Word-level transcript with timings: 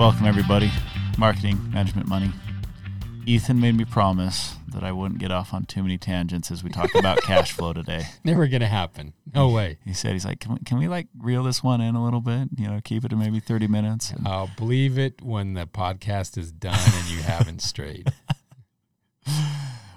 Welcome, 0.00 0.24
everybody. 0.24 0.72
Marketing, 1.18 1.58
management, 1.74 2.08
money. 2.08 2.32
Ethan 3.26 3.60
made 3.60 3.76
me 3.76 3.84
promise 3.84 4.54
that 4.72 4.82
I 4.82 4.92
wouldn't 4.92 5.20
get 5.20 5.30
off 5.30 5.52
on 5.52 5.66
too 5.66 5.82
many 5.82 5.98
tangents 5.98 6.50
as 6.50 6.64
we 6.64 6.70
talk 6.70 6.94
about 6.94 7.18
cash 7.22 7.52
flow 7.52 7.74
today. 7.74 8.04
Never 8.24 8.46
gonna 8.46 8.66
happen. 8.66 9.12
No 9.34 9.50
way. 9.50 9.76
He 9.84 9.92
said, 9.92 10.14
he's 10.14 10.24
like, 10.24 10.40
can 10.40 10.54
we, 10.54 10.60
can 10.60 10.78
we 10.78 10.88
like 10.88 11.08
reel 11.18 11.42
this 11.42 11.62
one 11.62 11.82
in 11.82 11.96
a 11.96 12.02
little 12.02 12.22
bit? 12.22 12.48
You 12.56 12.68
know, 12.68 12.80
keep 12.82 13.04
it 13.04 13.10
to 13.10 13.16
maybe 13.16 13.40
30 13.40 13.66
minutes. 13.66 14.10
And 14.10 14.26
I'll 14.26 14.50
believe 14.56 14.96
it 14.96 15.20
when 15.20 15.52
the 15.52 15.66
podcast 15.66 16.38
is 16.38 16.50
done 16.50 16.80
and 16.82 17.10
you 17.10 17.18
haven't 17.18 17.60
strayed. 17.60 18.10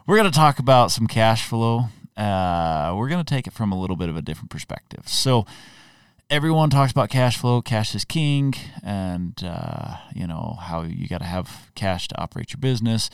we're 0.06 0.18
going 0.18 0.29
to 0.29 0.38
talk 0.38 0.60
about 0.60 0.92
some 0.92 1.07
cash 1.07 1.47
flow. 1.47 1.86
Uh, 2.18 2.93
we're 2.97 3.07
going 3.07 3.24
to 3.24 3.33
take 3.33 3.47
it 3.47 3.54
from 3.54 3.71
a 3.71 3.79
little 3.79 3.96
bit 3.96 4.10
of 4.10 4.18
a 4.18 4.21
different 4.21 4.50
perspective. 4.50 5.07
So, 5.07 5.46
everyone 6.33 6.71
talks 6.71 6.92
about 6.92 7.11
cash 7.11 7.37
flow. 7.37 7.61
Cash 7.61 7.93
is 7.93 8.04
king, 8.04 8.55
and 8.83 9.39
uh, 9.46 9.97
you 10.15 10.25
know 10.25 10.57
how 10.60 10.82
you 10.82 11.07
got 11.07 11.19
to 11.19 11.25
have 11.25 11.69
cash 11.75 12.07
to 12.07 12.19
operate 12.19 12.51
your 12.51 12.60
business. 12.60 13.11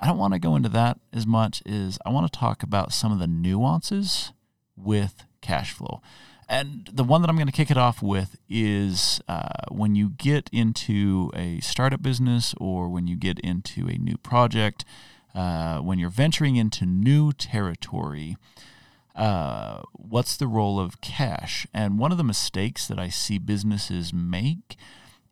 I 0.00 0.06
don't 0.08 0.18
want 0.18 0.32
to 0.34 0.40
go 0.40 0.56
into 0.56 0.68
that 0.70 0.98
as 1.12 1.28
much 1.28 1.62
as 1.64 1.96
I 2.04 2.10
want 2.10 2.30
to 2.30 2.36
talk 2.36 2.64
about 2.64 2.92
some 2.92 3.12
of 3.12 3.20
the 3.20 3.28
nuances 3.28 4.32
with 4.76 5.22
cash 5.40 5.70
flow. 5.70 6.02
And 6.48 6.90
the 6.92 7.04
one 7.04 7.22
that 7.22 7.30
I'm 7.30 7.36
going 7.36 7.46
to 7.46 7.52
kick 7.52 7.70
it 7.70 7.76
off 7.76 8.02
with 8.02 8.36
is 8.48 9.20
uh, 9.28 9.66
when 9.70 9.94
you 9.94 10.10
get 10.10 10.50
into 10.52 11.30
a 11.34 11.60
startup 11.60 12.02
business 12.02 12.52
or 12.58 12.88
when 12.88 13.06
you 13.06 13.14
get 13.16 13.38
into 13.40 13.86
a 13.86 13.96
new 13.96 14.16
project, 14.16 14.84
uh, 15.36 15.78
when 15.78 16.00
you're 16.00 16.10
venturing 16.10 16.56
into 16.56 16.84
new 16.84 17.32
territory, 17.32 18.36
uh, 19.16 19.80
what's 19.92 20.36
the 20.36 20.46
role 20.46 20.78
of 20.78 21.00
cash? 21.00 21.66
And 21.72 21.98
one 21.98 22.12
of 22.12 22.18
the 22.18 22.24
mistakes 22.24 22.86
that 22.86 22.98
I 22.98 23.08
see 23.08 23.38
businesses 23.38 24.12
make 24.12 24.76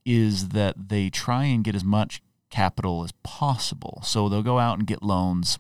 is 0.04 0.48
that 0.48 0.88
they 0.88 1.10
try 1.10 1.44
and 1.44 1.62
get 1.62 1.74
as 1.74 1.84
much 1.84 2.22
capital 2.50 3.04
as 3.04 3.12
possible. 3.22 4.00
So 4.04 4.28
they'll 4.28 4.42
go 4.42 4.58
out 4.58 4.78
and 4.78 4.86
get 4.86 5.02
loans, 5.02 5.58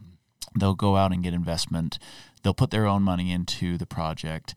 they'll 0.58 0.74
go 0.74 0.96
out 0.96 1.12
and 1.12 1.22
get 1.22 1.34
investment, 1.34 1.98
they'll 2.42 2.54
put 2.54 2.70
their 2.70 2.86
own 2.86 3.02
money 3.02 3.30
into 3.30 3.76
the 3.76 3.86
project. 3.86 4.54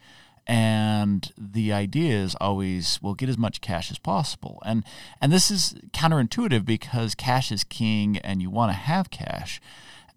And 0.49 1.29
the 1.37 1.73
idea 1.73 2.13
is 2.23 2.35
always, 2.39 2.99
well, 3.01 3.15
get 3.15 3.27
as 3.27 3.37
much 3.37 3.59
cash 3.59 3.91
as 3.91 3.99
possible. 3.99 4.61
And 4.65 4.85
and 5.19 5.33
this 5.33 5.51
is 5.51 5.75
counterintuitive 5.91 6.63
because 6.63 7.15
cash 7.15 7.51
is 7.51 7.65
king 7.65 8.17
and 8.19 8.41
you 8.41 8.49
want 8.49 8.71
to 8.71 8.77
have 8.77 9.09
cash. 9.09 9.59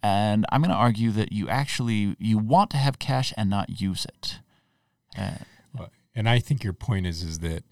And 0.03 0.47
I'm 0.51 0.63
going 0.63 0.71
to 0.71 0.77
argue 0.77 1.11
that 1.13 1.33
you 1.33 1.49
actually 1.49 2.17
you 2.19 2.39
want 2.39 2.71
to 2.71 2.77
have 2.77 2.99
cash 2.99 3.33
and 3.37 3.51
not 3.51 3.81
use 3.81 4.07
it. 4.07 4.39
Uh, 5.17 5.87
and 6.15 6.29
I 6.29 6.39
think 6.39 6.65
your 6.65 6.73
point 6.73 7.07
is 7.07 7.23
is 7.23 7.39
that 7.41 7.65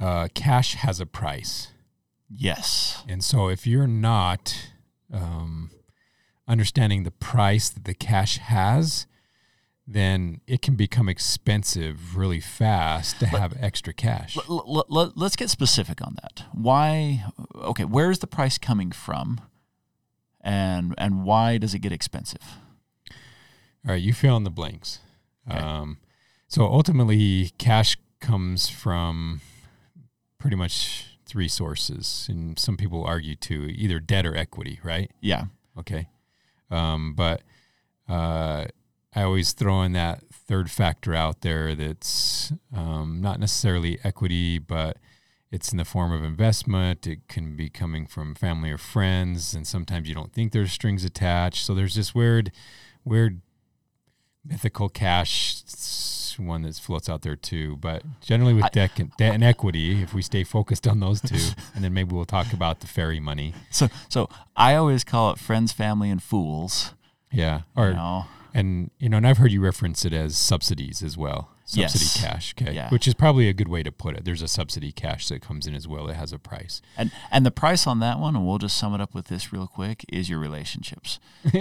uh, 0.00 0.28
cash 0.34 0.74
has 0.74 1.00
a 1.00 1.06
price. 1.06 1.68
Yes. 2.28 3.04
And 3.08 3.24
so 3.24 3.48
if 3.48 3.66
you're 3.66 3.86
not 3.86 4.70
um, 5.12 5.70
understanding 6.46 7.04
the 7.04 7.10
price 7.10 7.68
that 7.68 7.84
the 7.84 7.94
cash 7.94 8.38
has, 8.38 9.06
then 9.86 10.40
it 10.46 10.62
can 10.62 10.76
become 10.76 11.08
expensive 11.08 12.16
really 12.16 12.38
fast 12.38 13.18
to 13.18 13.26
have 13.26 13.54
extra 13.60 13.92
cash. 13.92 14.36
Let's 14.48 15.36
get 15.36 15.50
specific 15.50 16.00
on 16.00 16.16
that. 16.22 16.44
Why? 16.52 17.24
Okay, 17.56 17.84
where 17.84 18.10
is 18.10 18.20
the 18.20 18.28
price 18.28 18.56
coming 18.58 18.92
from, 18.92 19.40
and 20.40 20.94
and 20.98 21.24
why 21.24 21.58
does 21.58 21.74
it 21.74 21.80
get 21.80 21.92
expensive? 21.92 22.42
All 23.86 23.92
right, 23.92 24.02
you 24.02 24.12
fill 24.12 24.36
in 24.36 24.44
the 24.44 24.50
blanks. 24.50 25.00
Okay. 25.50 25.58
Um, 25.58 25.98
so 26.48 26.64
ultimately, 26.64 27.52
cash 27.58 27.96
comes 28.20 28.68
from 28.68 29.40
pretty 30.38 30.56
much 30.56 31.18
three 31.24 31.48
sources, 31.48 32.26
and 32.28 32.58
some 32.58 32.76
people 32.76 33.04
argue 33.04 33.36
to 33.36 33.70
either 33.70 34.00
debt 34.00 34.26
or 34.26 34.36
equity, 34.36 34.80
right? 34.82 35.10
Yeah. 35.20 35.44
Okay. 35.78 36.08
Um, 36.70 37.14
but 37.14 37.42
uh, 38.08 38.66
I 39.14 39.22
always 39.22 39.52
throw 39.52 39.82
in 39.82 39.92
that 39.92 40.24
third 40.32 40.70
factor 40.70 41.14
out 41.14 41.42
there 41.42 41.74
that's 41.74 42.52
um, 42.74 43.20
not 43.20 43.40
necessarily 43.40 43.98
equity, 44.04 44.58
but 44.58 44.98
it's 45.50 45.72
in 45.72 45.78
the 45.78 45.84
form 45.84 46.12
of 46.12 46.22
investment. 46.22 47.06
It 47.06 47.26
can 47.28 47.56
be 47.56 47.68
coming 47.68 48.06
from 48.06 48.34
family 48.34 48.70
or 48.70 48.78
friends, 48.78 49.54
and 49.54 49.66
sometimes 49.66 50.08
you 50.08 50.14
don't 50.14 50.32
think 50.32 50.52
there's 50.52 50.72
strings 50.72 51.04
attached. 51.04 51.64
So 51.64 51.74
there's 51.74 51.94
this 51.94 52.14
weird, 52.14 52.52
weird 53.04 53.40
mythical 54.44 54.88
cash 54.88 55.62
one 56.38 56.62
that 56.62 56.74
floats 56.76 57.08
out 57.08 57.22
there 57.22 57.36
too. 57.36 57.76
But 57.76 58.02
generally 58.20 58.54
with 58.54 58.70
debt 58.72 58.98
and, 58.98 59.10
debt 59.16 59.34
and 59.34 59.44
equity, 59.44 60.02
if 60.02 60.14
we 60.14 60.22
stay 60.22 60.44
focused 60.44 60.86
on 60.86 61.00
those 61.00 61.20
two, 61.20 61.36
and 61.74 61.84
then 61.84 61.92
maybe 61.92 62.14
we'll 62.14 62.24
talk 62.24 62.52
about 62.52 62.80
the 62.80 62.86
fairy 62.86 63.20
money. 63.20 63.54
So 63.70 63.88
so 64.08 64.28
I 64.56 64.74
always 64.74 65.04
call 65.04 65.32
it 65.32 65.38
friends, 65.38 65.72
family, 65.72 66.10
and 66.10 66.22
fools. 66.22 66.94
Yeah. 67.32 67.62
Or 67.76 67.88
you 67.88 67.94
know? 67.94 68.24
and 68.54 68.90
you 68.98 69.08
know, 69.08 69.18
and 69.18 69.26
I've 69.26 69.38
heard 69.38 69.52
you 69.52 69.60
reference 69.60 70.04
it 70.04 70.12
as 70.12 70.36
subsidies 70.36 71.02
as 71.02 71.16
well. 71.16 71.50
Subsidy 71.70 72.04
Yes. 72.04 72.20
cash, 72.20 72.54
okay, 72.60 72.74
Yeah. 72.74 72.88
which 72.90 73.06
is 73.06 73.14
probably 73.14 73.48
a 73.48 73.52
good 73.52 73.68
way 73.68 73.82
to 73.82 73.92
put 73.92 74.16
it. 74.16 74.24
There's 74.24 74.42
a 74.42 74.48
subsidy 74.48 74.90
cash 74.92 75.28
that 75.28 75.40
comes 75.40 75.66
in 75.66 75.74
as 75.74 75.86
well. 75.86 76.08
It 76.08 76.16
has 76.16 76.32
a 76.32 76.38
price. 76.38 76.82
And 76.96 77.12
and 77.30 77.46
the 77.46 77.50
price 77.50 77.86
on 77.86 78.00
that 78.00 78.18
one, 78.18 78.34
and 78.34 78.44
we'll 78.46 78.58
just 78.58 78.76
sum 78.76 78.94
it 78.94 79.00
up 79.00 79.14
with 79.14 79.26
this 79.28 79.52
real 79.52 79.66
quick, 79.66 80.04
is 80.08 80.28
your 80.28 80.38
relationships. 80.40 81.20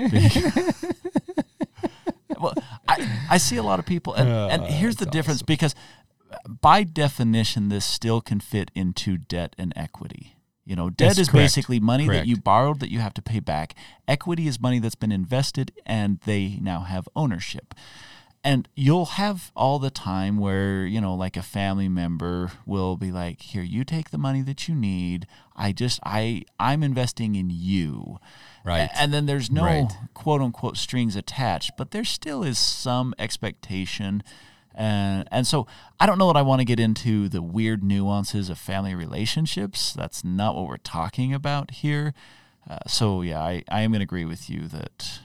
well, 2.39 2.53
I, 2.87 3.19
I 3.31 3.37
see 3.37 3.57
a 3.57 3.63
lot 3.63 3.79
of 3.79 3.85
people, 3.85 4.13
and, 4.13 4.29
ah, 4.29 4.47
and 4.49 4.63
Oh, 4.63 4.65
here's 4.65 4.95
the 4.97 5.05
difference 5.05 5.37
awesome. 5.39 5.45
because 5.47 5.75
by 6.61 6.83
definition, 6.83 7.69
this 7.69 7.85
still 7.85 8.21
can 8.21 8.39
fit 8.39 8.71
into 8.75 9.17
debt 9.17 9.55
and 9.57 9.73
equity. 9.75 10.35
You 10.65 10.75
know, 10.75 10.89
debt 10.91 11.09
Yes, 11.09 11.17
is 11.17 11.29
correct. 11.29 11.43
basically 11.45 11.79
money 11.79 12.07
that 12.07 12.27
you 12.27 12.37
borrowed 12.37 12.79
that 12.79 12.91
you 12.91 12.99
have 12.99 13.15
to 13.15 13.21
pay 13.23 13.39
back. 13.39 13.73
Equity 14.07 14.47
is 14.47 14.59
money 14.59 14.77
that's 14.77 14.93
been 14.95 15.11
invested 15.11 15.71
and 15.85 16.19
they 16.25 16.59
now 16.61 16.81
have 16.81 17.09
ownership. 17.15 17.73
And 18.41 18.69
you'll 18.73 19.05
have 19.05 19.51
all 19.53 19.79
the 19.79 19.89
time 19.89 20.37
where, 20.37 20.85
you 20.85 21.01
know, 21.01 21.13
like 21.13 21.35
a 21.35 21.41
family 21.41 21.89
member 21.89 22.51
will 22.65 22.95
be 22.95 23.11
like, 23.11 23.41
"Here, 23.41 23.61
you 23.63 23.83
take 23.83 24.11
the 24.11 24.17
money 24.17 24.41
that 24.43 24.67
you 24.69 24.75
need. 24.75 25.27
I 25.57 25.73
just 25.73 25.99
I 26.05 26.43
I'm 26.57 26.81
investing 26.81 27.35
in 27.35 27.49
you." 27.49 28.17
Right. 28.63 28.89
And 28.95 29.13
then 29.13 29.25
there's 29.25 29.51
no 29.51 29.63
Right. 29.65 29.91
quote 30.13 30.41
unquote 30.41 30.77
strings 30.77 31.17
attached, 31.17 31.71
but 31.77 31.91
there 31.91 32.05
still 32.05 32.43
is 32.43 32.57
some 32.57 33.13
expectation. 33.19 34.23
And, 34.73 35.27
and 35.31 35.45
so 35.45 35.67
I 35.99 36.05
don't 36.05 36.17
know 36.17 36.27
that 36.27 36.37
I 36.39 36.41
want 36.41 36.61
to 36.61 36.65
get 36.65 36.79
into 36.79 37.27
the 37.27 37.41
weird 37.41 37.83
nuances 37.83 38.49
of 38.49 38.57
family 38.57 38.95
relationships. 38.95 39.91
That's 39.91 40.23
not 40.23 40.55
what 40.55 40.67
we're 40.67 40.77
talking 40.77 41.33
about 41.33 41.71
here. 41.71 42.13
Uh, 42.69 42.77
so, 42.87 43.21
yeah, 43.21 43.41
I, 43.41 43.63
I 43.69 43.81
am 43.81 43.91
going 43.91 43.99
to 43.99 44.03
agree 44.03 44.23
with 44.25 44.49
you 44.49 44.67
that, 44.67 45.19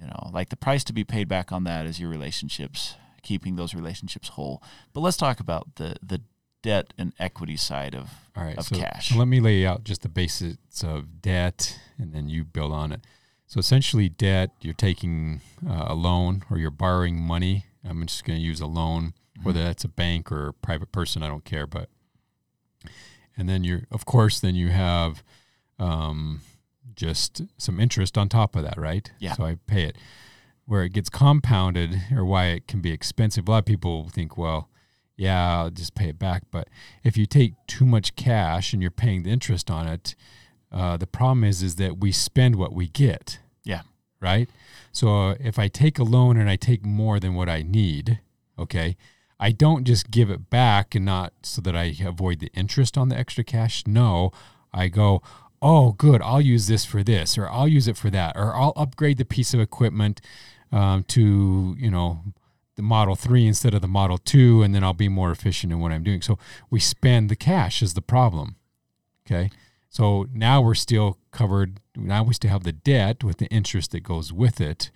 you 0.00 0.06
know, 0.06 0.30
like 0.32 0.48
the 0.50 0.56
price 0.56 0.84
to 0.84 0.92
be 0.92 1.04
paid 1.04 1.28
back 1.28 1.52
on 1.52 1.64
that 1.64 1.86
is 1.86 1.98
your 2.00 2.08
relationships, 2.08 2.94
keeping 3.22 3.56
those 3.56 3.74
relationships 3.74 4.28
whole. 4.28 4.62
But 4.92 5.00
let's 5.00 5.16
talk 5.16 5.40
about 5.40 5.76
the, 5.76 5.96
the 6.02 6.20
debt 6.62 6.92
and 6.98 7.12
equity 7.18 7.56
side 7.56 7.94
of, 7.94 8.10
All 8.36 8.44
right. 8.44 8.56
of 8.58 8.66
so, 8.66 8.76
cash. 8.76 9.14
let 9.14 9.28
me 9.28 9.40
lay 9.40 9.66
out 9.66 9.84
just 9.84 10.02
the 10.02 10.08
basics 10.08 10.82
of 10.82 11.20
debt, 11.20 11.78
and 11.98 12.12
then 12.12 12.28
you 12.28 12.44
build 12.44 12.72
on 12.72 12.92
it. 12.92 13.00
So 13.46 13.58
essentially, 13.58 14.08
debt 14.08 14.50
you're 14.60 14.74
taking 14.74 15.40
uh, 15.66 15.86
a 15.88 15.94
loan 15.94 16.42
or 16.50 16.58
you're 16.58 16.70
borrowing 16.70 17.18
money. 17.20 17.64
I'm 17.88 18.06
just 18.06 18.24
going 18.24 18.38
to 18.38 18.44
use 18.44 18.60
a 18.60 18.66
loan, 18.66 19.14
whether 19.42 19.64
that's 19.64 19.84
a 19.84 19.88
bank 19.88 20.30
or 20.30 20.48
a 20.48 20.52
private 20.52 20.92
person. 20.92 21.22
I 21.22 21.28
don't 21.28 21.44
care, 21.44 21.66
but 21.66 21.88
and 23.38 23.48
then 23.48 23.64
you're 23.64 23.84
of 23.90 24.04
course 24.04 24.40
then 24.40 24.54
you 24.54 24.68
have 24.68 25.22
um, 25.78 26.42
just 26.94 27.42
some 27.56 27.80
interest 27.80 28.18
on 28.18 28.28
top 28.28 28.56
of 28.56 28.62
that, 28.62 28.78
right? 28.78 29.10
Yeah. 29.18 29.34
So 29.34 29.44
I 29.44 29.56
pay 29.66 29.84
it. 29.84 29.96
Where 30.66 30.84
it 30.84 30.90
gets 30.90 31.08
compounded, 31.08 32.02
or 32.14 32.24
why 32.26 32.46
it 32.46 32.68
can 32.68 32.80
be 32.80 32.92
expensive. 32.92 33.48
A 33.48 33.50
lot 33.50 33.58
of 33.58 33.64
people 33.64 34.08
think, 34.10 34.36
well, 34.36 34.68
yeah, 35.16 35.58
I'll 35.58 35.70
just 35.70 35.94
pay 35.94 36.10
it 36.10 36.18
back. 36.18 36.42
But 36.50 36.68
if 37.02 37.16
you 37.16 37.24
take 37.24 37.54
too 37.66 37.86
much 37.86 38.16
cash 38.16 38.72
and 38.72 38.82
you're 38.82 38.90
paying 38.90 39.22
the 39.22 39.30
interest 39.30 39.70
on 39.70 39.86
it, 39.88 40.14
uh, 40.70 40.96
the 40.96 41.06
problem 41.06 41.42
is 41.44 41.62
is 41.62 41.76
that 41.76 41.98
we 41.98 42.12
spend 42.12 42.56
what 42.56 42.74
we 42.74 42.88
get, 42.88 43.38
yeah. 43.64 43.82
right? 44.20 44.48
So 44.92 45.36
if 45.40 45.58
I 45.58 45.68
take 45.68 45.98
a 45.98 46.04
loan 46.04 46.36
and 46.36 46.50
I 46.50 46.56
take 46.56 46.84
more 46.84 47.18
than 47.18 47.34
what 47.34 47.48
I 47.48 47.62
need, 47.62 48.20
okay, 48.58 48.96
I 49.40 49.52
don't 49.52 49.84
just 49.84 50.10
give 50.10 50.30
it 50.30 50.50
back 50.50 50.94
and 50.94 51.04
not 51.04 51.32
so 51.42 51.62
that 51.62 51.76
I 51.76 51.94
avoid 52.04 52.40
the 52.40 52.50
interest 52.54 52.98
on 52.98 53.08
the 53.08 53.16
extra 53.16 53.44
cash. 53.44 53.86
No, 53.86 54.32
I 54.72 54.88
go, 54.88 55.22
oh, 55.60 55.92
good, 55.92 56.22
I'll 56.22 56.40
use 56.40 56.66
this 56.66 56.84
for 56.84 57.02
this, 57.02 57.36
or 57.36 57.48
I'll 57.48 57.68
use 57.68 57.88
it 57.88 57.96
for 57.96 58.10
that, 58.10 58.36
or 58.36 58.54
I'll 58.54 58.72
upgrade 58.76 59.18
the 59.18 59.24
piece 59.24 59.54
of 59.54 59.60
equipment 59.60 60.20
um, 60.72 61.04
to, 61.04 61.76
you 61.78 61.90
know, 61.90 62.20
the 62.76 62.82
Model 62.82 63.16
3 63.16 63.46
instead 63.46 63.74
of 63.74 63.80
the 63.80 63.88
Model 63.88 64.18
2, 64.18 64.62
and 64.62 64.74
then 64.74 64.84
I'll 64.84 64.92
be 64.92 65.08
more 65.08 65.32
efficient 65.32 65.72
in 65.72 65.80
what 65.80 65.90
I'm 65.90 66.04
doing. 66.04 66.22
So 66.22 66.38
we 66.70 66.78
spend 66.78 67.28
the 67.28 67.36
cash 67.36 67.82
is 67.82 67.94
the 67.94 68.02
problem. 68.02 68.54
Okay. 69.26 69.50
So 69.90 70.26
now 70.32 70.60
we're 70.60 70.74
still 70.74 71.18
covered. 71.32 71.80
Now 71.96 72.22
we 72.22 72.34
still 72.34 72.50
have 72.50 72.62
the 72.62 72.72
debt 72.72 73.24
with 73.24 73.38
the 73.38 73.46
interest 73.46 73.90
that 73.90 74.04
goes 74.04 74.32
with 74.32 74.60
it. 74.60 74.92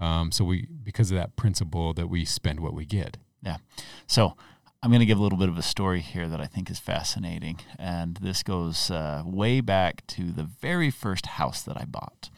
Um, 0.00 0.30
so 0.30 0.44
we, 0.44 0.68
because 0.82 1.10
of 1.10 1.16
that 1.16 1.34
principle, 1.34 1.92
that 1.94 2.08
we 2.08 2.24
spend 2.24 2.60
what 2.60 2.72
we 2.72 2.84
get. 2.84 3.18
Yeah. 3.42 3.56
So 4.06 4.36
I'm 4.84 4.90
going 4.90 5.00
to 5.00 5.06
give 5.06 5.18
a 5.18 5.22
little 5.22 5.38
bit 5.38 5.48
of 5.48 5.56
a 5.56 5.62
story 5.62 6.02
here 6.02 6.28
that 6.28 6.42
I 6.42 6.44
think 6.44 6.70
is 6.70 6.78
fascinating. 6.78 7.58
And 7.78 8.18
this 8.18 8.42
goes 8.42 8.90
uh, 8.90 9.22
way 9.24 9.62
back 9.62 10.06
to 10.08 10.30
the 10.30 10.42
very 10.42 10.90
first 10.90 11.24
house 11.24 11.62
that 11.62 11.80
I 11.80 11.86
bought, 11.86 12.28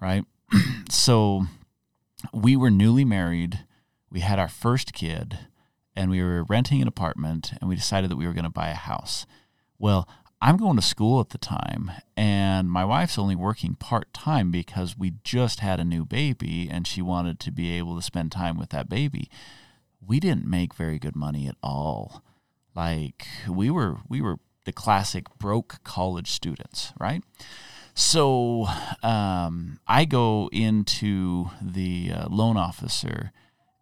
right? 0.00 0.24
so 0.90 1.44
we 2.34 2.56
were 2.56 2.68
newly 2.68 3.04
married. 3.04 3.60
We 4.10 4.18
had 4.20 4.40
our 4.40 4.48
first 4.48 4.92
kid 4.92 5.38
and 5.94 6.10
we 6.10 6.20
were 6.20 6.42
renting 6.42 6.82
an 6.82 6.88
apartment 6.88 7.52
and 7.60 7.68
we 7.68 7.76
decided 7.76 8.10
that 8.10 8.16
we 8.16 8.26
were 8.26 8.32
going 8.32 8.42
to 8.42 8.50
buy 8.50 8.70
a 8.70 8.74
house. 8.74 9.24
Well, 9.78 10.08
I'm 10.42 10.56
going 10.56 10.74
to 10.74 10.82
school 10.82 11.20
at 11.20 11.30
the 11.30 11.38
time, 11.38 11.90
and 12.16 12.70
my 12.70 12.84
wife's 12.84 13.18
only 13.18 13.34
working 13.34 13.74
part 13.74 14.12
time 14.12 14.50
because 14.50 14.98
we 14.98 15.14
just 15.22 15.60
had 15.60 15.78
a 15.78 15.84
new 15.84 16.04
baby 16.04 16.68
and 16.68 16.88
she 16.88 17.02
wanted 17.02 17.38
to 17.40 17.52
be 17.52 17.72
able 17.72 17.94
to 17.96 18.02
spend 18.02 18.32
time 18.32 18.58
with 18.58 18.70
that 18.70 18.88
baby. 18.88 19.30
We 20.06 20.20
didn't 20.20 20.46
make 20.46 20.74
very 20.74 20.98
good 20.98 21.16
money 21.16 21.46
at 21.46 21.56
all. 21.62 22.22
Like 22.74 23.26
we 23.48 23.70
were 23.70 23.98
we 24.08 24.20
were 24.20 24.38
the 24.64 24.72
classic 24.72 25.26
broke 25.38 25.82
college 25.84 26.30
students, 26.30 26.92
right? 26.98 27.22
So 27.94 28.68
um, 29.02 29.80
I 29.88 30.04
go 30.04 30.48
into 30.52 31.50
the 31.60 32.12
uh, 32.14 32.28
loan 32.30 32.56
officer 32.56 33.32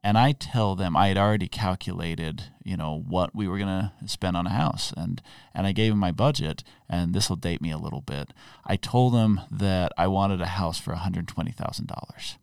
and 0.07 0.17
I 0.17 0.33
tell 0.33 0.77
them 0.77 0.97
I 0.97 1.09
had 1.09 1.19
already 1.19 1.49
calculated, 1.49 2.45
you 2.63 2.77
know, 2.77 3.05
what 3.09 3.35
we 3.35 3.49
were 3.49 3.59
going 3.59 3.67
to 3.67 3.93
spend 4.07 4.37
on 4.37 4.47
a 4.47 4.51
house, 4.51 4.93
and 4.97 5.21
and 5.53 5.67
I 5.67 5.73
gave 5.73 5.91
him 5.91 5.99
my 5.99 6.13
budget, 6.13 6.63
and 6.89 7.13
this 7.13 7.29
will 7.29 7.35
date 7.37 7.61
me 7.61 7.73
a 7.73 7.77
little 7.77 8.03
bit. 8.03 8.33
I 8.65 8.77
told 8.77 9.15
him 9.15 9.41
that 9.51 9.91
I 9.99 10.07
wanted 10.07 10.41
a 10.41 10.47
house 10.47 10.79
for 10.79 10.93
one 10.93 11.01
hundred 11.01 11.27
twenty 11.27 11.51
thousand 11.51 11.89
dollars, 11.89 12.39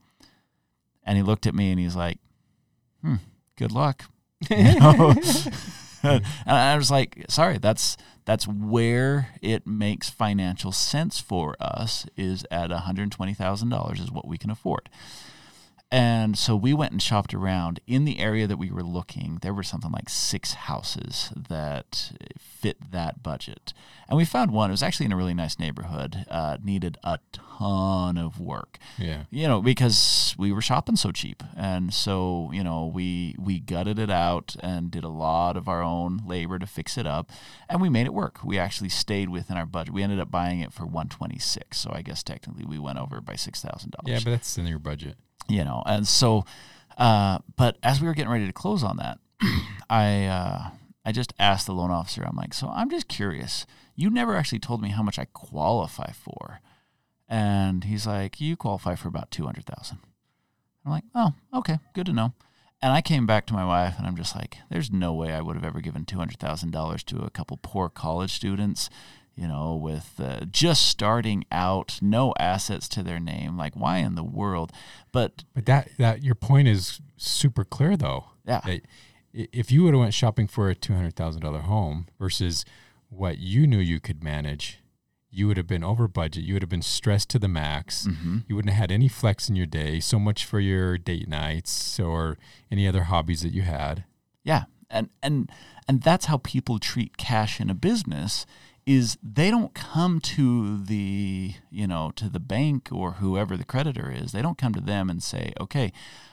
and 1.06 1.16
he 1.16 1.24
looked 1.24 1.48
at 1.48 1.56
me 1.56 1.72
and 1.72 1.80
he's 1.80 1.96
like, 1.96 2.18
"Hmm, 3.02 3.16
good 3.58 3.72
luck." 3.72 4.06
and 4.50 6.24
I 6.46 6.76
was 6.76 6.92
like, 6.92 7.26
"Sorry, 7.30 7.58
that's 7.58 7.98
that's 8.26 8.48
where 8.48 9.30
it 9.42 9.66
makes 9.68 10.10
financial 10.10 10.72
sense 10.72 11.20
for 11.20 11.56
us. 11.60 12.06
Is 12.18 12.46
at 12.52 12.70
one 12.70 12.80
hundred 12.80 13.12
twenty 13.12 13.34
thousand 13.34 13.70
dollars 13.70 14.00
is 14.00 14.12
what 14.12 14.28
we 14.28 14.38
can 14.38 14.50
afford." 14.50 14.90
And 15.94 16.36
so 16.36 16.56
we 16.56 16.74
went 16.74 16.92
and 16.92 17.00
shopped 17.00 17.36
around 17.36 17.80
in 17.86 18.04
the 18.04 18.18
area 18.18 18.48
that 18.48 18.58
we 18.58 18.72
were 18.72 18.82
looking. 18.82 19.38
There 19.44 19.54
were 19.54 19.62
something 19.62 19.92
like 19.92 20.10
six 20.10 20.54
houses 20.54 21.32
that 21.36 22.14
fit 22.40 22.92
that 22.92 23.22
budget. 23.22 23.74
And 24.10 24.18
we 24.18 24.26
found 24.26 24.50
one. 24.50 24.72
It 24.72 24.74
was 24.74 24.82
actually 24.82 25.06
in 25.06 25.12
a 25.12 25.16
really 25.16 25.36
nice 25.36 25.60
neighborhood. 25.60 26.26
Uh, 26.32 26.58
needed 26.64 26.98
a 27.04 27.20
ton 27.32 28.18
of 28.18 28.40
work. 28.40 28.80
Yeah. 28.98 29.26
You 29.30 29.48
know, 29.48 29.62
because 29.62 30.34
we 30.36 30.52
were 30.52 30.64
shopping 30.64 30.96
so 30.96 31.12
cheap. 31.12 31.44
And 31.56 31.94
so, 31.94 32.50
you 32.52 32.64
know, 32.64 32.88
we 32.92 33.36
we 33.38 33.60
gutted 33.60 34.00
it 34.00 34.10
out 34.10 34.56
and 34.62 34.90
did 34.90 35.04
a 35.04 35.10
lot 35.10 35.58
of 35.58 35.68
our 35.68 35.84
own 35.84 36.24
labor 36.26 36.58
to 36.58 36.66
fix 36.66 36.98
it 36.98 37.06
up. 37.06 37.30
And 37.70 37.80
we 37.80 37.90
made 37.90 38.08
it 38.08 38.16
work. 38.16 38.44
We 38.44 38.58
actually 38.58 38.90
stayed 38.90 39.30
within 39.30 39.58
our 39.58 39.68
budget. 39.68 39.94
We 39.94 40.02
ended 40.02 40.20
up 40.20 40.32
buying 40.32 40.60
it 40.60 40.74
for 40.74 40.88
126. 40.88 41.78
So 41.78 41.92
I 41.94 42.02
guess 42.02 42.24
technically 42.24 42.66
we 42.66 42.80
went 42.80 42.98
over 42.98 43.22
by 43.22 43.34
$6,000. 43.34 43.94
Yeah, 44.06 44.22
but 44.24 44.32
that's 44.32 44.58
in 44.58 44.66
your 44.66 44.80
budget 44.80 45.18
you 45.48 45.64
know 45.64 45.84
and 45.86 46.08
so 46.08 46.46
uh, 46.98 47.40
but 47.58 47.78
as 47.82 48.00
we 48.00 48.08
were 48.08 48.14
getting 48.14 48.32
ready 48.32 48.46
to 48.46 48.54
close 48.54 48.84
on 48.84 48.98
that 48.98 49.20
i 49.90 50.26
uh, 50.26 50.70
i 51.06 51.12
just 51.12 51.34
asked 51.40 51.66
the 51.66 51.74
loan 51.74 51.92
officer 51.92 52.24
i'm 52.24 52.36
like 52.36 52.54
so 52.54 52.70
i'm 52.70 52.90
just 52.90 53.08
curious. 53.08 53.66
You 53.96 54.10
never 54.10 54.36
actually 54.36 54.60
told 54.60 54.82
me 54.82 54.90
how 54.90 55.04
much 55.04 55.20
i 55.20 55.26
qualify 55.26 56.14
for. 56.14 56.62
And 57.30 57.84
he's 57.84 58.08
like 58.08 58.42
you 58.42 58.56
qualify 58.56 58.96
for 58.96 59.08
about 59.08 59.32
200000 59.32 60.00
i'm 60.86 60.92
like 60.92 61.04
oh 61.16 61.34
okay 61.54 61.80
good 61.94 62.06
to 62.08 62.14
know. 62.14 62.34
And 62.84 62.92
I 62.92 63.02
came 63.02 63.26
back 63.26 63.46
to 63.46 63.54
my 63.54 63.64
wife 63.64 63.96
and 63.98 64.06
I'm 64.06 64.18
just 64.18 64.36
like, 64.36 64.58
there's 64.70 64.92
no 64.92 65.14
way 65.14 65.32
I 65.32 65.40
would 65.40 65.56
have 65.56 65.64
ever 65.64 65.80
given 65.80 66.04
$200,000 66.04 67.04
to 67.06 67.24
a 67.24 67.30
couple 67.30 67.58
poor 67.64 67.88
college 67.88 68.34
students 68.34 68.90
you 69.36 69.48
know, 69.48 69.76
with 69.76 70.14
uh, 70.20 70.42
just 70.52 70.88
starting 70.88 71.46
out, 71.52 72.00
no 72.02 72.34
assets 72.40 72.88
to 72.90 73.04
their 73.04 73.20
name. 73.20 73.58
Like, 73.58 73.76
why 73.76 73.98
in 73.98 74.16
the 74.16 74.24
world? 74.24 74.72
But 75.12 75.44
but 75.54 75.66
that 75.66 75.90
that 75.98 76.24
your 76.24 76.36
point 76.36 76.68
is 76.68 77.02
super 77.18 77.64
clear, 77.64 77.98
though. 77.98 78.26
Yeah. 78.46 78.62
That 78.66 78.82
if 79.34 79.72
you 79.72 79.84
would 79.84 79.94
have 79.94 80.02
went 80.02 80.14
shopping 80.14 80.48
for 80.48 80.70
a 80.70 80.76
two 80.76 80.94
hundred 80.94 81.16
thousand 81.16 81.42
dollar 81.42 81.62
home 81.62 82.08
versus 82.20 82.64
what 83.10 83.40
you 83.40 83.66
knew 83.66 83.80
you 83.80 84.00
could 84.00 84.24
manage, 84.24 84.80
you 85.32 85.48
would 85.48 85.58
have 85.58 85.68
been 85.68 85.84
over 85.84 86.08
budget. 86.08 86.44
You 86.44 86.54
would 86.54 86.62
have 86.62 86.70
been 86.70 86.84
stressed 86.84 87.30
to 87.32 87.40
the 87.40 87.48
max. 87.48 88.06
Mm-hmm. 88.06 88.40
You 88.48 88.56
wouldn't 88.56 88.74
have 88.74 88.82
had 88.82 88.92
any 88.92 89.08
flex 89.08 89.50
in 89.50 89.56
your 89.56 89.66
day. 89.66 90.00
So 90.00 90.20
much 90.20 90.46
for 90.46 90.60
your 90.60 90.98
date 91.00 91.28
nights 91.28 92.00
or 92.00 92.38
any 92.72 92.88
other 92.88 93.04
hobbies 93.04 93.42
that 93.42 93.54
you 93.54 93.64
had. 93.64 94.04
Yeah, 94.44 94.66
and 94.92 95.10
and 95.24 95.52
and 95.88 96.04
that's 96.04 96.26
how 96.26 96.38
people 96.38 96.78
treat 96.78 97.18
cash 97.18 97.60
in 97.60 97.72
a 97.72 97.76
business 97.76 98.46
is 98.86 99.18
they 99.24 99.50
don't 99.50 99.74
come 99.74 100.20
to 100.20 100.84
the 100.84 101.54
you 101.72 101.88
know 101.88 102.12
to 102.16 102.30
the 102.30 102.40
bank 102.40 102.90
or 102.92 103.14
whoever 103.14 103.56
the 103.56 103.64
creditor 103.64 104.12
is. 104.12 104.32
They 104.32 104.42
don't 104.42 104.58
come 104.58 104.74
to 104.74 104.82
them 104.82 105.10
and 105.10 105.24
say 105.24 105.54
okay 105.60 105.92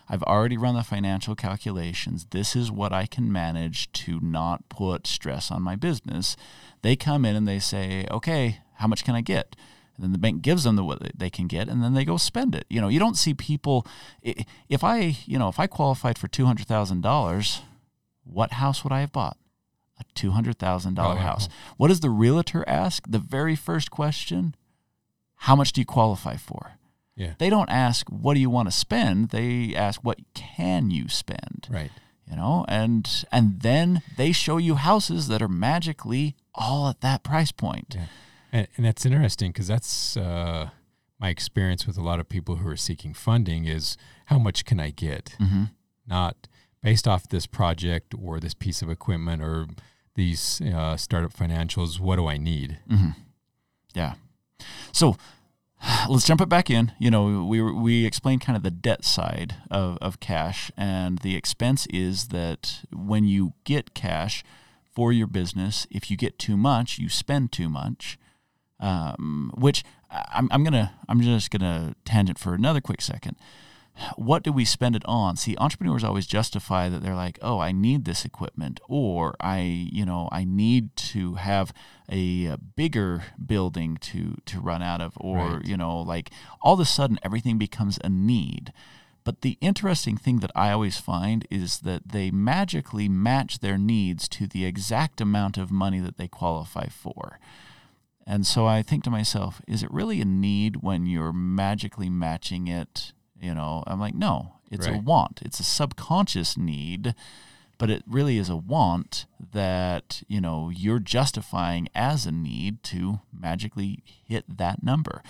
i've 0.09 0.23
already 0.25 0.57
run 0.57 0.75
the 0.75 0.83
financial 0.83 1.35
calculations. 1.35 2.27
This 2.31 2.57
is 2.57 2.71
what 2.71 2.93
i 2.93 3.07
can 3.07 3.31
manage 3.31 3.91
to 3.93 4.19
not 4.21 4.69
put 4.69 5.07
stress 5.07 5.51
on 5.51 5.63
my 5.63 5.77
business. 5.77 6.37
They 6.83 6.97
come 6.97 7.25
in 7.25 7.37
and 7.37 7.47
they 7.47 7.61
say 7.61 8.07
okay 8.11 8.61
how 8.75 8.89
much 8.89 9.05
can 9.05 9.15
i 9.15 9.21
get? 9.21 9.55
And 9.95 10.05
then 10.05 10.13
the 10.13 10.19
bank 10.19 10.43
gives 10.43 10.65
them 10.65 10.77
the 10.77 10.85
what 10.85 11.03
they 11.17 11.31
can 11.31 11.47
get 11.47 11.69
and 11.69 11.83
then 11.83 11.95
they 11.95 12.05
go 12.05 12.17
spend 12.17 12.55
it. 12.55 12.67
You 12.69 12.81
know 12.81 12.89
you 12.89 12.99
don't 12.99 13.17
see 13.17 13.35
people 13.35 13.87
if 14.23 14.83
i 14.83 15.17
you 15.25 15.39
know 15.39 15.49
if 15.49 15.61
i 15.61 15.67
qualified 15.67 16.19
for 16.19 16.27
$200000 16.27 17.61
what 18.25 18.53
house 18.55 18.83
would 18.83 18.93
i 18.93 19.01
have 19.01 19.13
bought 19.13 19.37
a 20.01 20.05
$200,000 20.19 20.99
oh, 20.99 21.15
house. 21.17 21.49
What 21.77 21.89
does 21.89 22.01
the 22.01 22.11
realtor 22.11 22.65
ask? 22.69 23.05
The 23.09 23.19
very 23.19 23.57
first 23.57 23.91
question, 23.91 24.55
how 25.37 25.57
much 25.57 25.73
do 25.73 25.81
you 25.81 25.87
qualify 25.87 26.37
for? 26.37 26.73
Yeah. 27.17 27.35
They 27.39 27.51
don't 27.51 27.69
ask 27.69 28.09
what 28.09 28.35
do 28.35 28.41
you 28.41 28.51
want 28.51 28.69
to 28.69 28.73
spend, 28.73 29.31
they 29.31 29.75
ask 29.75 30.03
what 30.03 30.19
can 30.35 30.91
you 30.91 31.09
spend. 31.09 31.69
Right. 31.71 31.91
You 32.29 32.37
know, 32.37 32.65
and 32.69 33.25
and 33.33 33.61
then 33.61 34.03
they 34.17 34.31
show 34.31 34.57
you 34.57 34.77
houses 34.77 35.27
that 35.29 35.43
are 35.43 35.49
magically 35.49 36.37
all 36.55 36.89
at 36.89 37.01
that 37.01 37.25
price 37.25 37.51
point. 37.51 37.97
Yeah. 37.97 38.07
And, 38.53 38.69
and 38.77 38.87
that's 38.87 39.05
interesting 39.05 39.51
because 39.51 39.67
that's 39.67 40.17
uh, 40.17 40.71
my 41.19 41.29
experience 41.29 41.87
with 41.87 41.99
a 41.99 42.03
lot 42.03 42.21
of 42.21 42.29
people 42.29 42.57
who 42.57 42.69
are 42.69 42.77
seeking 42.77 43.15
funding 43.15 43.67
is 43.67 43.97
how 44.27 44.39
much 44.39 44.65
can 44.65 44.79
I 44.79 44.91
get? 44.91 45.37
Mm-hmm. 45.41 45.65
Not 46.07 46.49
based 46.83 47.07
off 47.07 47.29
this 47.29 47.47
project 47.47 48.15
or 48.21 48.41
this 48.41 48.55
piece 48.55 48.83
of 48.83 48.91
equipment 48.91 49.43
or 49.43 49.67
these 50.15 50.61
uh, 50.61 50.97
startup 50.97 51.33
financials. 51.33 52.01
What 52.01 52.17
do 52.17 52.27
I 52.27 52.37
need? 52.37 52.79
Mm-hmm. 52.91 53.11
Yeah. 53.95 54.15
So 54.93 55.17
let's 56.09 56.27
jump 56.27 56.41
it 56.41 56.49
back 56.49 56.71
in. 56.71 56.93
You 56.99 57.11
know, 57.11 57.45
we 57.45 57.61
we 57.63 58.07
explained 58.07 58.41
kind 58.41 58.57
of 58.57 58.63
the 58.63 58.71
debt 58.71 59.05
side 59.05 59.57
of, 59.71 59.99
of 60.01 60.21
cash, 60.21 60.71
and 60.77 61.19
the 61.19 61.37
expense 61.37 61.87
is 61.87 62.29
that 62.29 62.83
when 62.93 63.25
you 63.25 63.55
get 63.65 63.95
cash 63.95 64.45
for 64.93 65.13
your 65.13 65.27
business, 65.27 65.87
if 65.91 66.11
you 66.11 66.17
get 66.17 66.39
too 66.39 66.57
much, 66.57 66.99
you 66.99 67.09
spend 67.09 67.53
too 67.53 67.69
much. 67.69 68.19
Um, 68.83 69.53
which 69.57 69.85
I'm, 70.11 70.49
I'm 70.51 70.65
gonna 70.65 70.95
I'm 71.07 71.21
just 71.21 71.51
gonna 71.51 71.95
tangent 72.07 72.39
for 72.39 72.55
another 72.55 72.81
quick 72.81 73.03
second 73.03 73.37
what 74.17 74.43
do 74.43 74.53
we 74.53 74.65
spend 74.65 74.97
it 74.97 75.05
on? 75.05 75.37
See, 75.37 75.57
entrepreneurs 75.59 76.05
always 76.05 76.27
justify 76.27 76.89
that 76.89 77.03
they're 77.03 77.15
like, 77.15 77.39
"Oh, 77.43 77.59
I 77.59 77.73
need 77.73 78.05
this 78.05 78.25
equipment," 78.25 78.81
or 78.89 79.35
"I, 79.41 79.61
you 79.61 80.05
know, 80.05 80.29
I 80.33 80.45
need 80.45 80.97
to 80.97 81.35
have 81.35 81.73
a, 82.11 82.47
a 82.47 82.57
bigger 82.57 83.25
building 83.45 83.97
to 83.99 84.37
to 84.47 84.61
run 84.61 84.83
out 84.83 85.01
of," 85.01 85.15
or 85.17 85.57
right. 85.57 85.65
you 85.65 85.77
know, 85.77 86.01
like 86.01 86.31
all 86.63 86.75
of 86.75 86.81
a 86.81 86.85
sudden 86.85 87.19
everything 87.23 87.59
becomes 87.59 87.99
a 88.03 88.09
need. 88.09 88.73
But 89.23 89.43
the 89.43 89.59
interesting 89.61 90.17
thing 90.17 90.39
that 90.39 90.51
I 90.55 90.73
always 90.73 90.99
find 90.99 91.47
is 91.51 91.81
that 91.81 92.09
they 92.09 92.31
magically 92.31 93.09
match 93.09 93.59
their 93.59 93.77
needs 93.77 94.29
to 94.31 94.47
the 94.47 94.65
exact 94.65 95.21
amount 95.21 95.59
of 95.59 95.71
money 95.71 96.01
that 96.01 96.17
they 96.17 96.27
qualify 96.27 96.87
for. 96.87 97.39
And 98.27 98.47
so 98.47 98.67
I 98.67 98.83
think 98.83 99.05
to 99.05 99.11
myself, 99.11 99.61
is 99.67 99.83
it 99.83 99.93
really 99.93 100.21
a 100.21 100.25
need 100.25 100.77
when 100.77 101.05
you're 101.07 101.33
magically 101.33 102.09
matching 102.09 102.67
it 102.67 103.13
you 103.41 103.55
know, 103.55 103.83
I'm 103.87 104.01
like, 104.01 104.15
no, 104.15 104.55
it's 104.71 104.87
right. 104.87 104.97
a 104.97 105.01
want. 105.01 105.41
It's 105.43 105.61
a 105.61 105.65
subconscious 105.65 106.57
need, 106.57 107.15
but 107.79 107.91
it 107.91 108.03
really 108.07 108.39
is 108.39 108.49
a 108.49 108.57
want 108.57 109.27
that, 109.53 110.23
you 110.29 110.41
know, 110.41 110.71
you're 110.71 110.99
justifying 110.99 111.89
as 111.95 112.27
a 112.27 112.33
need 112.33 112.83
to 112.85 113.21
magically 113.33 114.03
hit 114.25 114.45
that 114.59 114.83
number. 114.83 115.23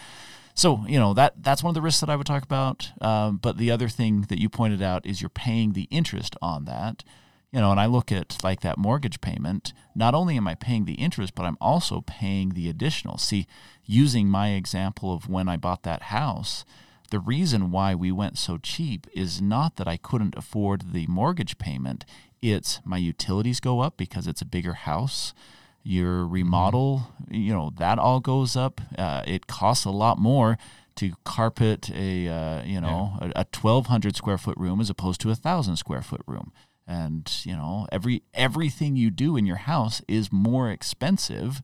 So, 0.55 0.85
you 0.87 0.99
know, 0.99 1.15
that 1.15 1.43
that's 1.43 1.63
one 1.63 1.71
of 1.71 1.75
the 1.75 1.81
risks 1.81 2.01
that 2.01 2.11
I 2.11 2.17
would 2.17 2.27
talk 2.27 2.43
about. 2.43 2.91
Um, 3.01 3.39
but 3.39 3.57
the 3.57 3.71
other 3.71 3.89
thing 3.89 4.23
that 4.23 4.41
you 4.41 4.49
pointed 4.49 4.83
out 4.83 5.07
is 5.07 5.23
you're 5.23 5.31
paying 5.31 5.73
the 5.73 5.89
interest 5.91 6.37
on 6.43 6.65
that. 6.67 7.05
You 7.53 7.61
know, 7.61 7.71
and 7.71 7.81
I 7.81 7.87
look 7.87 8.13
at 8.13 8.45
like 8.45 8.61
that 8.61 8.79
mortgage 8.79 9.21
payment, 9.21 9.73
not 9.95 10.15
only 10.15 10.37
am 10.37 10.47
I 10.47 10.55
paying 10.55 10.85
the 10.85 10.95
interest, 10.95 11.35
but 11.35 11.45
I'm 11.45 11.57
also 11.61 12.03
paying 12.03 12.51
the 12.51 12.69
additional. 12.69 13.19
See, 13.19 13.47
using 13.85 14.29
my 14.29 14.51
example 14.51 15.13
of 15.13 15.29
when 15.29 15.49
I 15.49 15.57
bought 15.57 15.83
that 15.83 16.03
house, 16.03 16.65
the 17.11 17.21
reason 17.21 17.71
why 17.71 17.95
we 17.95 18.11
went 18.13 18.39
so 18.39 18.59
cheap 18.59 19.07
is 19.13 19.41
not 19.41 19.77
that 19.77 19.89
I 19.89 19.97
couldn't 19.97 20.37
afford 20.37 20.93
the 20.93 21.07
mortgage 21.07 21.59
payment, 21.59 22.05
it's 22.41 22.81
my 22.85 22.97
utilities 22.97 23.61
go 23.61 23.81
up 23.81 23.97
because 23.97 24.27
it's 24.27 24.43
a 24.43 24.47
bigger 24.47 24.75
house. 24.75 25.35
Your 25.83 26.27
remodel, 26.27 27.13
you 27.31 27.53
know, 27.53 27.73
that 27.79 27.99
all 27.99 28.21
goes 28.21 28.55
up. 28.57 28.81
Uh, 28.99 29.23
it 29.27 29.47
costs 29.47 29.85
a 29.85 29.91
lot 29.91 30.19
more 30.19 30.59
to 30.97 31.15
carpet 31.25 31.91
a 31.91 32.29
uh, 32.29 32.63
you 32.65 32.81
know 32.81 33.17
a, 33.21 33.27
a 33.37 33.47
1200 33.59 34.17
square 34.17 34.37
foot 34.37 34.57
room 34.59 34.81
as 34.81 34.91
opposed 34.91 35.21
to 35.23 35.31
a 35.31 35.35
thousand 35.35 35.77
square 35.77 36.03
foot 36.03 36.21
room 36.27 36.53
and 36.87 37.41
you 37.45 37.57
know 37.57 37.87
every 37.91 38.23
everything 38.35 38.97
you 38.97 39.11
do 39.11 39.37
in 39.37 39.47
your 39.47 39.57
house 39.57 40.03
is 40.09 40.33
more 40.33 40.71
expensive 40.71 41.63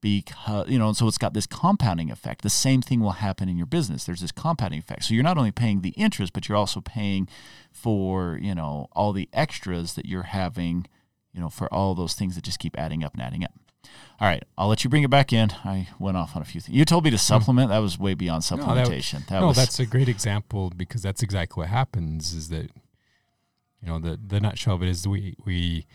because 0.00 0.68
you 0.68 0.78
know 0.78 0.92
so 0.92 1.08
it's 1.08 1.18
got 1.18 1.34
this 1.34 1.46
compounding 1.46 2.10
effect. 2.10 2.42
The 2.42 2.50
same 2.50 2.82
thing 2.82 3.00
will 3.00 3.12
happen 3.12 3.48
in 3.48 3.56
your 3.56 3.66
business. 3.66 4.04
There's 4.04 4.20
this 4.20 4.32
compounding 4.32 4.78
effect. 4.78 5.04
So 5.04 5.14
you're 5.14 5.24
not 5.24 5.38
only 5.38 5.52
paying 5.52 5.80
the 5.80 5.90
interest 5.90 6.32
but 6.32 6.48
you're 6.48 6.58
also 6.58 6.80
paying 6.80 7.28
for 7.72 8.38
you 8.40 8.54
know 8.54 8.88
all 8.92 9.12
the 9.12 9.28
extras 9.32 9.94
that 9.94 10.06
you're 10.06 10.24
having 10.24 10.86
you 11.32 11.40
know 11.40 11.48
for 11.48 11.72
all 11.72 11.94
those 11.94 12.14
things 12.14 12.34
that 12.34 12.44
just 12.44 12.58
keep 12.58 12.78
adding 12.78 13.02
up 13.02 13.14
and 13.14 13.22
adding 13.22 13.44
up. 13.44 13.52
All 14.20 14.26
right 14.28 14.42
i'll 14.58 14.68
let 14.68 14.82
you 14.82 14.90
bring 14.90 15.02
it 15.02 15.10
back 15.10 15.32
in. 15.32 15.50
I 15.64 15.88
went 15.98 16.16
off 16.16 16.36
on 16.36 16.42
a 16.42 16.44
few 16.44 16.60
things 16.60 16.76
you 16.76 16.84
told 16.84 17.04
me 17.04 17.10
to 17.10 17.16
hmm. 17.16 17.20
supplement. 17.20 17.70
That 17.70 17.78
was 17.78 17.98
way 17.98 18.14
beyond 18.14 18.42
supplementation 18.42 19.14
no, 19.14 19.18
that, 19.20 19.28
that 19.28 19.40
no 19.40 19.46
was, 19.48 19.56
that's 19.56 19.80
a 19.80 19.86
great 19.86 20.08
example 20.08 20.72
because 20.76 21.02
that's 21.02 21.22
exactly 21.22 21.62
what 21.62 21.68
happens 21.68 22.34
is 22.34 22.48
that 22.50 22.70
you 23.80 23.88
know 23.88 23.98
the 23.98 24.18
the 24.24 24.40
nutshell 24.40 24.74
of 24.74 24.82
it 24.82 24.88
is 24.88 25.06
we 25.06 25.36
we 25.44 25.86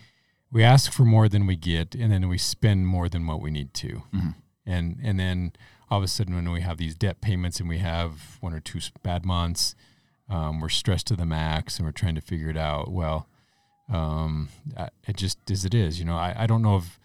we 0.52 0.62
ask 0.62 0.92
for 0.92 1.04
more 1.04 1.28
than 1.28 1.46
we 1.46 1.56
get 1.56 1.94
and 1.94 2.12
then 2.12 2.28
we 2.28 2.38
spend 2.38 2.86
more 2.86 3.08
than 3.08 3.26
what 3.26 3.40
we 3.40 3.50
need 3.50 3.72
to. 3.74 4.02
Mm-hmm. 4.14 4.28
and 4.66 4.98
and 5.02 5.18
then 5.18 5.52
all 5.90 5.98
of 5.98 6.04
a 6.04 6.08
sudden 6.08 6.34
when 6.34 6.50
we 6.52 6.60
have 6.60 6.78
these 6.78 6.94
debt 6.94 7.20
payments 7.20 7.58
and 7.58 7.68
we 7.68 7.78
have 7.78 8.38
one 8.40 8.54
or 8.54 8.60
two 8.60 8.80
bad 9.02 9.24
months 9.24 9.74
um, 10.28 10.60
we're 10.60 10.68
stressed 10.68 11.06
to 11.08 11.16
the 11.16 11.26
max 11.26 11.78
and 11.78 11.86
we're 11.86 11.92
trying 11.92 12.14
to 12.14 12.20
figure 12.20 12.48
it 12.48 12.56
out. 12.56 12.90
Well 12.90 13.26
um, 13.92 14.48
it 15.08 15.16
just 15.16 15.50
as 15.50 15.64
it 15.64 15.74
is 15.74 15.98
you 15.98 16.04
know 16.04 16.16
I, 16.16 16.34
I 16.38 16.46
don't 16.46 16.62
know 16.62 16.76
if 16.76 16.98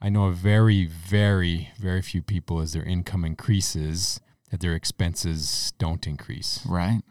i 0.00 0.08
know 0.08 0.26
of 0.26 0.36
very 0.36 0.84
very 0.84 1.70
very 1.78 2.02
few 2.02 2.22
people 2.22 2.60
as 2.60 2.72
their 2.72 2.82
income 2.82 3.24
increases 3.24 4.20
that 4.50 4.60
their 4.60 4.74
expenses 4.74 5.72
don't 5.78 6.06
increase. 6.06 6.60
Right. 6.66 7.02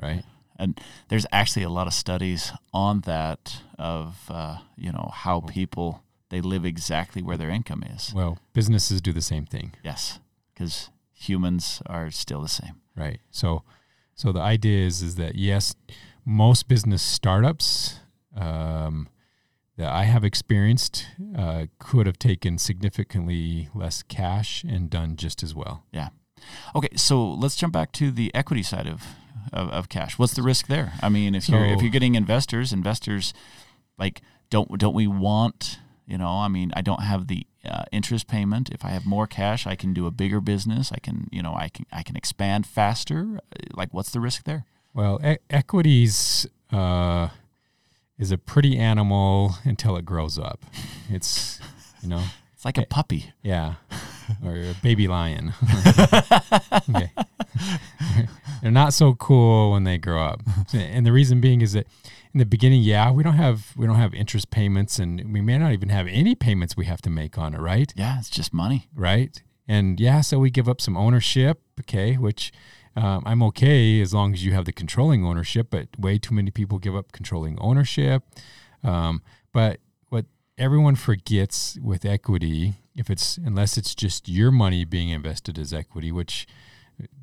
Right 0.00 0.24
and 0.58 0.80
there's 1.08 1.26
actually 1.32 1.62
a 1.62 1.68
lot 1.68 1.86
of 1.86 1.94
studies 1.94 2.52
on 2.72 3.00
that 3.02 3.62
of 3.78 4.16
uh, 4.30 4.58
you 4.76 4.92
know 4.92 5.10
how 5.12 5.40
people 5.40 6.02
they 6.30 6.40
live 6.40 6.64
exactly 6.64 7.22
where 7.22 7.36
their 7.36 7.50
income 7.50 7.82
is. 7.82 8.12
Well, 8.14 8.38
businesses 8.52 9.00
do 9.00 9.12
the 9.12 9.22
same 9.22 9.46
thing. 9.46 9.74
Yes, 9.84 10.20
because 10.52 10.90
humans 11.12 11.82
are 11.86 12.10
still 12.10 12.42
the 12.42 12.48
same. 12.48 12.80
Right. 12.96 13.20
So, 13.30 13.62
so 14.14 14.32
the 14.32 14.40
idea 14.40 14.86
is 14.86 15.02
is 15.02 15.16
that 15.16 15.34
yes, 15.34 15.74
most 16.24 16.68
business 16.68 17.02
startups 17.02 18.00
um, 18.36 19.08
that 19.76 19.88
I 19.88 20.04
have 20.04 20.24
experienced 20.24 21.06
uh, 21.36 21.66
could 21.78 22.06
have 22.06 22.18
taken 22.18 22.58
significantly 22.58 23.68
less 23.74 24.02
cash 24.02 24.64
and 24.64 24.90
done 24.90 25.16
just 25.16 25.42
as 25.42 25.54
well. 25.54 25.84
Yeah. 25.92 26.08
Okay, 26.74 26.94
so 26.96 27.32
let's 27.32 27.56
jump 27.56 27.72
back 27.72 27.92
to 27.92 28.10
the 28.10 28.34
equity 28.34 28.62
side 28.62 28.86
of 28.86 29.02
of, 29.52 29.68
of 29.70 29.88
cash. 29.88 30.18
What's 30.18 30.34
the 30.34 30.42
risk 30.42 30.66
there? 30.66 30.92
I 31.02 31.08
mean, 31.08 31.34
if 31.34 31.44
so, 31.44 31.56
you're 31.56 31.66
if 31.66 31.82
you're 31.82 31.90
getting 31.90 32.14
investors, 32.14 32.72
investors 32.72 33.34
like 33.98 34.22
don't 34.50 34.78
don't 34.78 34.94
we 34.94 35.06
want 35.06 35.78
you 36.08 36.16
know? 36.16 36.28
I 36.28 36.46
mean, 36.46 36.70
I 36.76 36.82
don't 36.82 37.02
have 37.02 37.26
the 37.26 37.46
uh, 37.68 37.82
interest 37.90 38.28
payment. 38.28 38.70
If 38.70 38.84
I 38.84 38.90
have 38.90 39.04
more 39.04 39.26
cash, 39.26 39.66
I 39.66 39.74
can 39.74 39.92
do 39.92 40.06
a 40.06 40.12
bigger 40.12 40.40
business. 40.40 40.92
I 40.92 40.98
can 40.98 41.28
you 41.32 41.42
know 41.42 41.54
I 41.54 41.68
can 41.68 41.86
I 41.92 42.02
can 42.02 42.16
expand 42.16 42.66
faster. 42.66 43.40
Like, 43.74 43.92
what's 43.92 44.10
the 44.10 44.20
risk 44.20 44.44
there? 44.44 44.64
Well, 44.94 45.20
e- 45.24 45.38
equities. 45.50 46.46
Uh, 46.72 47.28
is 48.18 48.30
a 48.30 48.38
pretty 48.38 48.78
animal 48.78 49.56
until 49.64 49.96
it 49.96 50.04
grows 50.04 50.38
up. 50.38 50.64
It's, 51.10 51.60
you 52.02 52.08
know, 52.08 52.22
it's 52.54 52.64
like 52.64 52.78
a 52.78 52.86
puppy. 52.86 53.32
Yeah. 53.42 53.74
or 54.44 54.56
a 54.56 54.74
baby 54.82 55.08
lion. 55.08 55.52
okay. 56.90 57.10
They're 58.62 58.70
not 58.70 58.92
so 58.92 59.14
cool 59.14 59.72
when 59.72 59.84
they 59.84 59.98
grow 59.98 60.22
up. 60.22 60.42
And 60.72 61.06
the 61.06 61.12
reason 61.12 61.40
being 61.40 61.60
is 61.60 61.72
that 61.72 61.86
in 62.32 62.38
the 62.38 62.46
beginning, 62.46 62.82
yeah, 62.82 63.10
we 63.10 63.22
don't 63.22 63.34
have 63.34 63.72
we 63.76 63.86
don't 63.86 63.96
have 63.96 64.14
interest 64.14 64.50
payments 64.50 64.98
and 64.98 65.32
we 65.32 65.40
may 65.40 65.58
not 65.58 65.72
even 65.72 65.88
have 65.88 66.06
any 66.06 66.34
payments 66.34 66.76
we 66.76 66.86
have 66.86 67.02
to 67.02 67.10
make 67.10 67.38
on 67.38 67.54
it, 67.54 67.60
right? 67.60 67.92
Yeah, 67.96 68.18
it's 68.18 68.30
just 68.30 68.52
money. 68.52 68.88
Right? 68.94 69.42
And 69.68 69.98
yeah, 69.98 70.20
so 70.20 70.38
we 70.38 70.50
give 70.50 70.68
up 70.68 70.80
some 70.80 70.96
ownership, 70.96 71.60
okay, 71.80 72.14
which 72.14 72.52
um, 72.94 73.22
I'm 73.26 73.42
okay 73.44 74.00
as 74.00 74.14
long 74.14 74.32
as 74.32 74.44
you 74.44 74.52
have 74.52 74.64
the 74.64 74.72
controlling 74.72 75.24
ownership, 75.24 75.68
but 75.70 75.88
way 75.98 76.18
too 76.18 76.34
many 76.34 76.50
people 76.50 76.78
give 76.78 76.96
up 76.96 77.12
controlling 77.12 77.58
ownership. 77.60 78.22
Um, 78.82 79.22
but 79.52 79.80
everyone 80.58 80.96
forgets 80.96 81.78
with 81.82 82.04
equity 82.04 82.74
if 82.96 83.10
it's 83.10 83.36
unless 83.36 83.76
it's 83.76 83.94
just 83.94 84.28
your 84.28 84.50
money 84.50 84.84
being 84.84 85.10
invested 85.10 85.58
as 85.58 85.72
equity, 85.72 86.10
which 86.10 86.46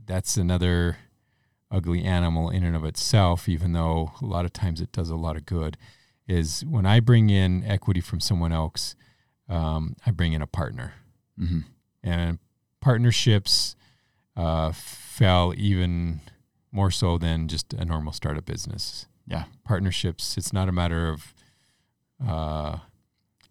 that's 0.05 0.37
another 0.37 0.97
ugly 1.71 2.03
animal 2.03 2.49
in 2.49 2.63
and 2.63 2.75
of 2.75 2.85
itself, 2.85 3.49
even 3.49 3.73
though 3.73 4.11
a 4.21 4.25
lot 4.25 4.45
of 4.45 4.53
times 4.53 4.79
it 4.79 4.91
does 4.91 5.09
a 5.09 5.15
lot 5.15 5.35
of 5.35 5.45
good, 5.45 5.77
is 6.27 6.63
when 6.65 6.85
I 6.85 6.99
bring 6.99 7.29
in 7.29 7.63
equity 7.63 8.01
from 8.01 8.19
someone 8.19 8.51
else, 8.51 8.95
um, 9.49 9.95
I 10.05 10.11
bring 10.11 10.33
in 10.33 10.41
a 10.41 10.47
partner. 10.47 10.93
Mm-hmm. 11.39 11.59
And 12.03 12.37
partnerships 12.79 13.75
uh, 14.37 14.71
fell 14.71 15.53
even 15.57 16.21
more 16.71 16.91
so 16.91 17.17
than 17.17 17.47
just 17.47 17.73
a 17.73 17.83
normal 17.83 18.13
startup 18.13 18.45
business. 18.45 19.07
Yeah. 19.25 19.45
Partnerships, 19.63 20.37
it's 20.37 20.53
not 20.53 20.69
a 20.69 20.71
matter 20.71 21.09
of 21.09 21.33
uh, 22.25 22.77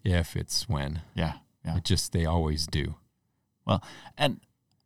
if, 0.04 0.36
it's 0.36 0.68
when. 0.68 1.02
Yeah. 1.14 1.34
Yeah. 1.64 1.76
It 1.76 1.84
just, 1.84 2.12
they 2.12 2.26
always 2.26 2.66
do. 2.66 2.96
Well, 3.66 3.82
and 4.18 4.40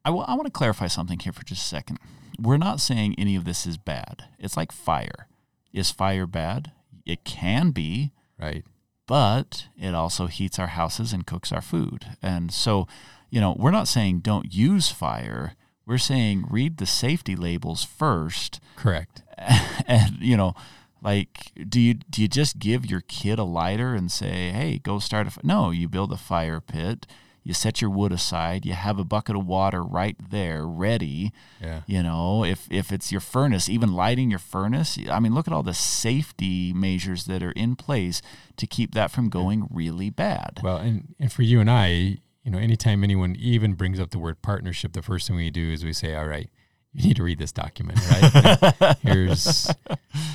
I, 0.04 0.10
w- 0.10 0.24
I 0.26 0.34
want 0.34 0.46
to 0.46 0.52
clarify 0.52 0.86
something 0.88 1.18
here 1.18 1.32
for 1.32 1.44
just 1.44 1.62
a 1.62 1.68
second. 1.68 1.98
We're 2.38 2.58
not 2.58 2.80
saying 2.80 3.14
any 3.16 3.34
of 3.34 3.44
this 3.44 3.66
is 3.66 3.78
bad. 3.78 4.24
It's 4.38 4.56
like 4.56 4.72
fire. 4.72 5.28
Is 5.72 5.90
fire 5.90 6.26
bad? 6.26 6.72
It 7.06 7.24
can 7.24 7.70
be. 7.70 8.12
Right. 8.38 8.64
But 9.06 9.68
it 9.78 9.94
also 9.94 10.26
heats 10.26 10.58
our 10.58 10.66
houses 10.66 11.12
and 11.12 11.26
cooks 11.26 11.52
our 11.52 11.62
food. 11.62 12.06
And 12.20 12.52
so, 12.52 12.86
you 13.30 13.40
know, 13.40 13.56
we're 13.58 13.70
not 13.70 13.88
saying 13.88 14.20
don't 14.20 14.52
use 14.52 14.90
fire. 14.90 15.54
We're 15.86 15.98
saying 15.98 16.46
read 16.50 16.78
the 16.78 16.86
safety 16.86 17.36
labels 17.36 17.84
first. 17.84 18.60
Correct. 18.76 19.22
And, 19.88 20.16
you 20.18 20.36
know, 20.36 20.54
like, 21.02 21.52
do 21.68 21.80
you 21.80 21.94
do 21.94 22.22
you 22.22 22.28
just 22.28 22.58
give 22.58 22.86
your 22.86 23.00
kid 23.02 23.38
a 23.38 23.44
lighter 23.44 23.94
and 23.94 24.10
say, 24.10 24.50
"Hey, 24.50 24.78
go 24.78 24.98
start 24.98 25.26
a"? 25.26 25.28
F-? 25.28 25.44
No, 25.44 25.70
you 25.70 25.88
build 25.88 26.12
a 26.12 26.16
fire 26.16 26.60
pit. 26.60 27.06
You 27.46 27.54
set 27.54 27.80
your 27.80 27.90
wood 27.90 28.10
aside. 28.10 28.66
You 28.66 28.72
have 28.72 28.98
a 28.98 29.04
bucket 29.04 29.36
of 29.36 29.46
water 29.46 29.80
right 29.84 30.16
there, 30.30 30.66
ready. 30.66 31.32
Yeah. 31.62 31.82
You 31.86 32.02
know, 32.02 32.44
if 32.44 32.66
if 32.72 32.90
it's 32.90 33.12
your 33.12 33.20
furnace, 33.20 33.68
even 33.68 33.92
lighting 33.92 34.30
your 34.30 34.40
furnace. 34.40 34.98
I 35.08 35.20
mean, 35.20 35.32
look 35.32 35.46
at 35.46 35.54
all 35.54 35.62
the 35.62 35.72
safety 35.72 36.72
measures 36.72 37.26
that 37.26 37.44
are 37.44 37.52
in 37.52 37.76
place 37.76 38.20
to 38.56 38.66
keep 38.66 38.94
that 38.94 39.12
from 39.12 39.28
going 39.28 39.68
really 39.70 40.10
bad. 40.10 40.58
Well, 40.60 40.78
and 40.78 41.14
and 41.20 41.32
for 41.32 41.42
you 41.42 41.60
and 41.60 41.70
I, 41.70 42.18
you 42.42 42.50
know, 42.50 42.58
anytime 42.58 43.04
anyone 43.04 43.36
even 43.38 43.74
brings 43.74 44.00
up 44.00 44.10
the 44.10 44.18
word 44.18 44.42
partnership, 44.42 44.92
the 44.92 45.02
first 45.02 45.28
thing 45.28 45.36
we 45.36 45.50
do 45.50 45.70
is 45.70 45.84
we 45.84 45.92
say, 45.92 46.16
"All 46.16 46.26
right, 46.26 46.50
you 46.96 47.08
need 47.08 47.16
to 47.16 47.22
read 47.22 47.38
this 47.38 47.52
document, 47.52 47.98
right? 48.10 48.96
Here's 49.02 49.70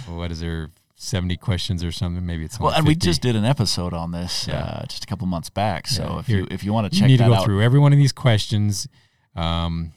what 0.08 0.32
is 0.32 0.42
there 0.42 0.70
70 0.96 1.36
questions 1.38 1.84
or 1.84 1.92
something 1.92 2.24
maybe 2.24 2.46
it's 2.46 2.60
well 2.60 2.70
and 2.70 2.86
50. 2.86 2.88
we 2.88 2.96
just 2.96 3.24
did 3.24 3.36
an 3.36 3.44
episode 3.44 3.92
on 3.92 4.12
this 4.12 4.48
yeah. 4.48 4.60
uh, 4.60 4.86
just 4.86 5.04
a 5.04 5.08
couple 5.08 5.26
months 5.26 5.50
back 5.50 5.88
so 5.88 6.04
yeah. 6.04 6.20
if 6.20 6.28
Here, 6.28 6.38
you 6.40 6.48
if 6.52 6.64
you 6.64 6.74
want 6.74 6.92
to 6.92 6.96
check 6.96 7.10
you 7.10 7.18
need 7.18 7.24
to 7.24 7.30
go 7.30 7.34
out, 7.34 7.46
through 7.46 7.64
every 7.64 7.80
one 7.80 7.92
of 7.92 7.98
these 7.98 8.12
questions 8.12 8.88
um, 9.36 9.94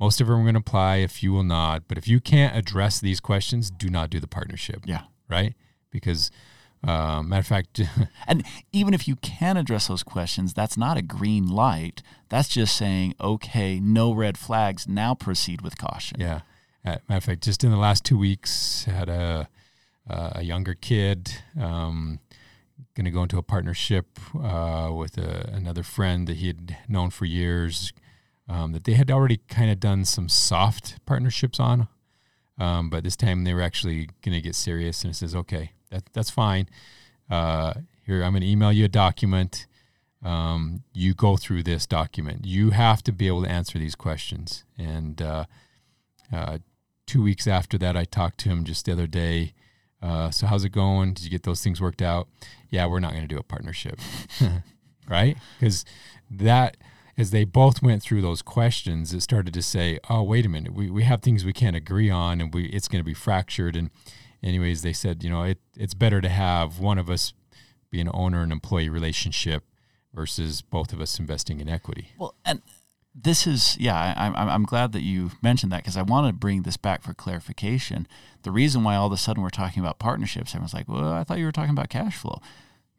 most 0.00 0.18
of 0.18 0.28
them 0.28 0.36
are 0.38 0.42
going 0.42 0.54
to 0.54 0.60
apply 0.60 0.96
if 0.96 1.22
you 1.22 1.30
will 1.30 1.44
not 1.44 1.82
but 1.88 1.98
if 1.98 2.08
you 2.08 2.20
can't 2.20 2.56
address 2.56 3.00
these 3.00 3.20
questions 3.20 3.70
do 3.70 3.90
not 3.90 4.08
do 4.08 4.18
the 4.18 4.26
partnership 4.26 4.80
yeah 4.86 5.02
right 5.28 5.52
because 5.90 6.30
uh, 6.84 7.22
matter 7.22 7.40
of 7.40 7.46
fact, 7.46 7.80
and 8.26 8.44
even 8.72 8.94
if 8.94 9.08
you 9.08 9.16
can 9.16 9.56
address 9.56 9.88
those 9.88 10.02
questions, 10.02 10.54
that's 10.54 10.76
not 10.76 10.96
a 10.96 11.02
green 11.02 11.48
light. 11.48 12.02
That's 12.28 12.48
just 12.48 12.76
saying, 12.76 13.14
okay, 13.20 13.80
no 13.80 14.12
red 14.12 14.38
flags. 14.38 14.86
Now 14.88 15.14
proceed 15.14 15.62
with 15.62 15.78
caution. 15.78 16.20
Yeah. 16.20 16.40
Uh, 16.84 16.98
matter 17.08 17.18
of 17.18 17.24
fact, 17.24 17.42
just 17.42 17.64
in 17.64 17.70
the 17.70 17.76
last 17.76 18.04
two 18.04 18.16
weeks, 18.16 18.84
had 18.84 19.08
a 19.08 19.48
uh, 20.08 20.30
a 20.36 20.42
younger 20.42 20.74
kid 20.74 21.34
um, 21.60 22.20
going 22.94 23.04
to 23.04 23.10
go 23.10 23.22
into 23.22 23.38
a 23.38 23.42
partnership 23.42 24.06
uh, 24.40 24.90
with 24.94 25.18
a, 25.18 25.50
another 25.52 25.82
friend 25.82 26.26
that 26.28 26.36
he 26.36 26.46
had 26.46 26.76
known 26.88 27.10
for 27.10 27.24
years. 27.24 27.92
Um, 28.48 28.70
that 28.70 28.84
they 28.84 28.92
had 28.92 29.10
already 29.10 29.40
kind 29.48 29.72
of 29.72 29.80
done 29.80 30.04
some 30.04 30.28
soft 30.28 31.04
partnerships 31.04 31.58
on, 31.58 31.88
um, 32.60 32.88
but 32.88 33.02
this 33.02 33.16
time 33.16 33.42
they 33.42 33.52
were 33.52 33.60
actually 33.60 34.08
going 34.22 34.36
to 34.36 34.40
get 34.40 34.54
serious. 34.54 35.02
And 35.02 35.10
it 35.12 35.16
says, 35.16 35.34
okay, 35.34 35.72
that, 35.90 36.04
that's 36.12 36.30
fine. 36.30 36.68
Uh, 37.30 37.74
here, 38.04 38.22
I'm 38.22 38.32
going 38.32 38.42
to 38.42 38.48
email 38.48 38.72
you 38.72 38.84
a 38.84 38.88
document. 38.88 39.66
Um, 40.22 40.82
you 40.92 41.14
go 41.14 41.36
through 41.36 41.62
this 41.62 41.86
document. 41.86 42.44
You 42.44 42.70
have 42.70 43.02
to 43.04 43.12
be 43.12 43.26
able 43.26 43.42
to 43.42 43.50
answer 43.50 43.78
these 43.78 43.94
questions. 43.94 44.64
And 44.78 45.20
uh, 45.20 45.44
uh, 46.32 46.58
two 47.06 47.22
weeks 47.22 47.46
after 47.46 47.78
that, 47.78 47.96
I 47.96 48.04
talked 48.04 48.38
to 48.38 48.48
him 48.48 48.64
just 48.64 48.86
the 48.86 48.92
other 48.92 49.06
day. 49.06 49.54
Uh, 50.02 50.30
so 50.30 50.46
how's 50.46 50.64
it 50.64 50.70
going? 50.70 51.14
Did 51.14 51.24
you 51.24 51.30
get 51.30 51.44
those 51.44 51.62
things 51.62 51.80
worked 51.80 52.02
out? 52.02 52.28
Yeah, 52.70 52.86
we're 52.86 53.00
not 53.00 53.12
going 53.12 53.22
to 53.22 53.28
do 53.28 53.38
a 53.38 53.42
partnership, 53.42 53.98
right? 55.08 55.36
Because 55.58 55.84
that 56.30 56.76
as 57.18 57.30
they 57.30 57.44
both 57.44 57.82
went 57.82 58.02
through 58.02 58.20
those 58.20 58.42
questions, 58.42 59.14
it 59.14 59.22
started 59.22 59.54
to 59.54 59.62
say, 59.62 59.98
"Oh, 60.10 60.22
wait 60.22 60.44
a 60.44 60.48
minute, 60.48 60.74
we, 60.74 60.90
we 60.90 61.04
have 61.04 61.22
things 61.22 61.44
we 61.44 61.52
can't 61.52 61.76
agree 61.76 62.10
on, 62.10 62.40
and 62.40 62.52
we 62.52 62.66
it's 62.66 62.88
going 62.88 63.00
to 63.00 63.06
be 63.06 63.14
fractured." 63.14 63.74
And 63.74 63.90
anyways, 64.42 64.82
they 64.82 64.92
said, 64.92 65.22
you 65.22 65.30
know, 65.30 65.42
it, 65.42 65.58
it's 65.76 65.94
better 65.94 66.20
to 66.20 66.28
have 66.28 66.78
one 66.78 66.98
of 66.98 67.10
us 67.10 67.32
be 67.90 68.00
an 68.00 68.10
owner 68.12 68.42
and 68.42 68.52
employee 68.52 68.88
relationship 68.88 69.64
versus 70.12 70.62
both 70.62 70.92
of 70.92 71.00
us 71.00 71.18
investing 71.18 71.60
in 71.60 71.68
equity. 71.68 72.08
Well, 72.18 72.34
and 72.44 72.62
this 73.14 73.46
is 73.46 73.76
yeah, 73.78 74.14
I, 74.16 74.26
I'm 74.26 74.34
I'm 74.36 74.64
glad 74.64 74.92
that 74.92 75.02
you 75.02 75.30
mentioned 75.42 75.72
that 75.72 75.82
because 75.82 75.96
I 75.96 76.02
want 76.02 76.26
to 76.26 76.32
bring 76.32 76.62
this 76.62 76.76
back 76.76 77.02
for 77.02 77.14
clarification. 77.14 78.06
The 78.42 78.50
reason 78.50 78.84
why 78.84 78.96
all 78.96 79.06
of 79.06 79.12
a 79.12 79.16
sudden 79.16 79.42
we're 79.42 79.50
talking 79.50 79.82
about 79.82 79.98
partnerships, 79.98 80.54
everyone's 80.54 80.74
like, 80.74 80.88
"Well, 80.88 81.12
I 81.12 81.24
thought 81.24 81.38
you 81.38 81.46
were 81.46 81.52
talking 81.52 81.70
about 81.70 81.88
cash 81.88 82.16
flow," 82.16 82.40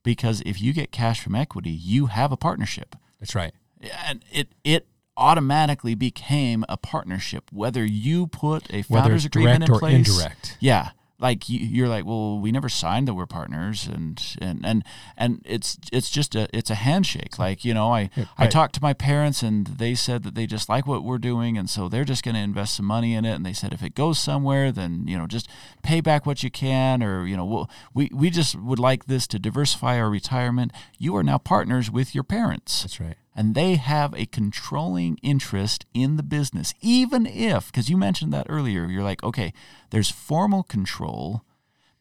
because 0.03 0.41
if 0.45 0.61
you 0.61 0.73
get 0.73 0.91
cash 0.91 1.21
from 1.21 1.35
equity, 1.35 1.69
you 1.69 2.07
have 2.07 2.31
a 2.31 2.37
partnership. 2.37 2.95
That's 3.19 3.35
right 3.35 3.53
and 3.81 4.23
it 4.31 4.49
it 4.63 4.87
automatically 5.15 5.95
became 5.95 6.63
a 6.69 6.77
partnership 6.77 7.45
whether 7.51 7.83
you 7.83 8.27
put 8.27 8.71
a 8.73 8.83
founders 8.83 9.25
agreement 9.25 9.63
in 9.67 9.75
place 9.75 10.07
or 10.07 10.11
indirect. 10.11 10.57
yeah 10.59 10.91
like 11.19 11.49
you, 11.49 11.83
are 11.83 11.87
like 11.87 12.05
well 12.05 12.39
we 12.39 12.51
never 12.51 12.69
signed 12.69 13.07
that 13.07 13.13
we're 13.13 13.25
partners 13.25 13.87
and 13.87 14.21
and 14.39 14.65
and 14.65 14.83
and 15.17 15.41
it's 15.45 15.77
it's 15.91 16.09
just 16.09 16.35
a 16.35 16.47
it's 16.53 16.69
a 16.69 16.75
handshake. 16.75 17.39
Like 17.39 17.65
you 17.65 17.73
know 17.73 17.91
i 17.91 18.09
right. 18.15 18.27
i 18.37 18.47
talked 18.47 18.75
to 18.75 18.81
my 18.81 18.93
parents 18.93 19.41
and 19.41 19.67
they 19.67 19.95
said 19.95 20.23
that 20.23 20.35
they 20.35 20.45
just 20.45 20.69
like 20.69 20.85
what 20.85 21.03
we're 21.03 21.17
doing 21.17 21.57
and 21.57 21.69
so 21.69 21.89
they're 21.89 22.03
just 22.03 22.23
going 22.23 22.35
to 22.35 22.41
invest 22.41 22.75
some 22.75 22.85
money 22.85 23.13
in 23.13 23.25
it. 23.25 23.33
And 23.33 23.45
they 23.45 23.53
said 23.53 23.73
if 23.73 23.83
it 23.83 23.95
goes 23.95 24.19
somewhere 24.19 24.71
then 24.71 25.05
you 25.07 25.17
know 25.17 25.27
just 25.27 25.49
pay 25.83 26.01
back 26.01 26.25
what 26.25 26.43
you 26.43 26.51
can 26.51 27.01
or 27.01 27.25
you 27.25 27.35
know 27.35 27.45
we'll, 27.45 27.69
we 27.93 28.09
we 28.13 28.29
just 28.29 28.55
would 28.55 28.79
like 28.79 29.05
this 29.05 29.27
to 29.27 29.39
diversify 29.39 29.99
our 29.99 30.09
retirement. 30.09 30.71
You 30.97 31.15
are 31.15 31.23
now 31.23 31.37
partners 31.37 31.89
with 31.89 32.13
your 32.13 32.23
parents. 32.23 32.83
That's 32.83 32.99
right 32.99 33.17
and 33.37 33.53
they 33.53 33.75
have 33.75 34.15
a 34.15 34.25
controlling 34.25 35.19
interest 35.21 35.85
in 35.93 36.17
the 36.17 36.23
business, 36.23 36.73
even 36.81 37.27
if, 37.27 37.67
because 37.67 37.87
you 37.87 37.95
mentioned 37.95 38.33
that 38.33 38.47
earlier, 38.49 38.87
you're 38.87 39.03
like, 39.03 39.23
okay, 39.23 39.53
there's 39.91 40.09
formal 40.09 40.63
control, 40.63 41.43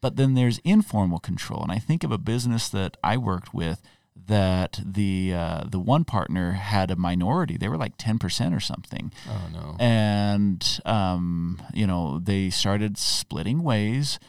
but 0.01 0.15
then 0.15 0.33
there's 0.33 0.57
informal 0.63 1.19
control. 1.19 1.61
And 1.61 1.71
I 1.71 1.77
think 1.77 2.03
of 2.03 2.11
a 2.11 2.17
business 2.17 2.67
that 2.69 2.97
I 3.03 3.17
worked 3.17 3.53
with 3.53 3.83
that 4.25 4.79
the 4.83 5.31
uh, 5.31 5.63
the 5.69 5.79
one 5.79 6.03
partner 6.03 6.53
had 6.53 6.89
a 6.89 6.95
minority. 6.95 7.55
They 7.55 7.69
were 7.69 7.77
like 7.77 7.93
ten 7.97 8.17
percent 8.17 8.55
or 8.55 8.59
something. 8.59 9.11
Oh 9.29 9.47
no! 9.53 9.75
And 9.79 10.79
um, 10.85 11.61
you 11.71 11.85
know 11.85 12.17
they 12.17 12.49
started 12.49 12.97
splitting 12.97 13.61
ways. 13.61 14.19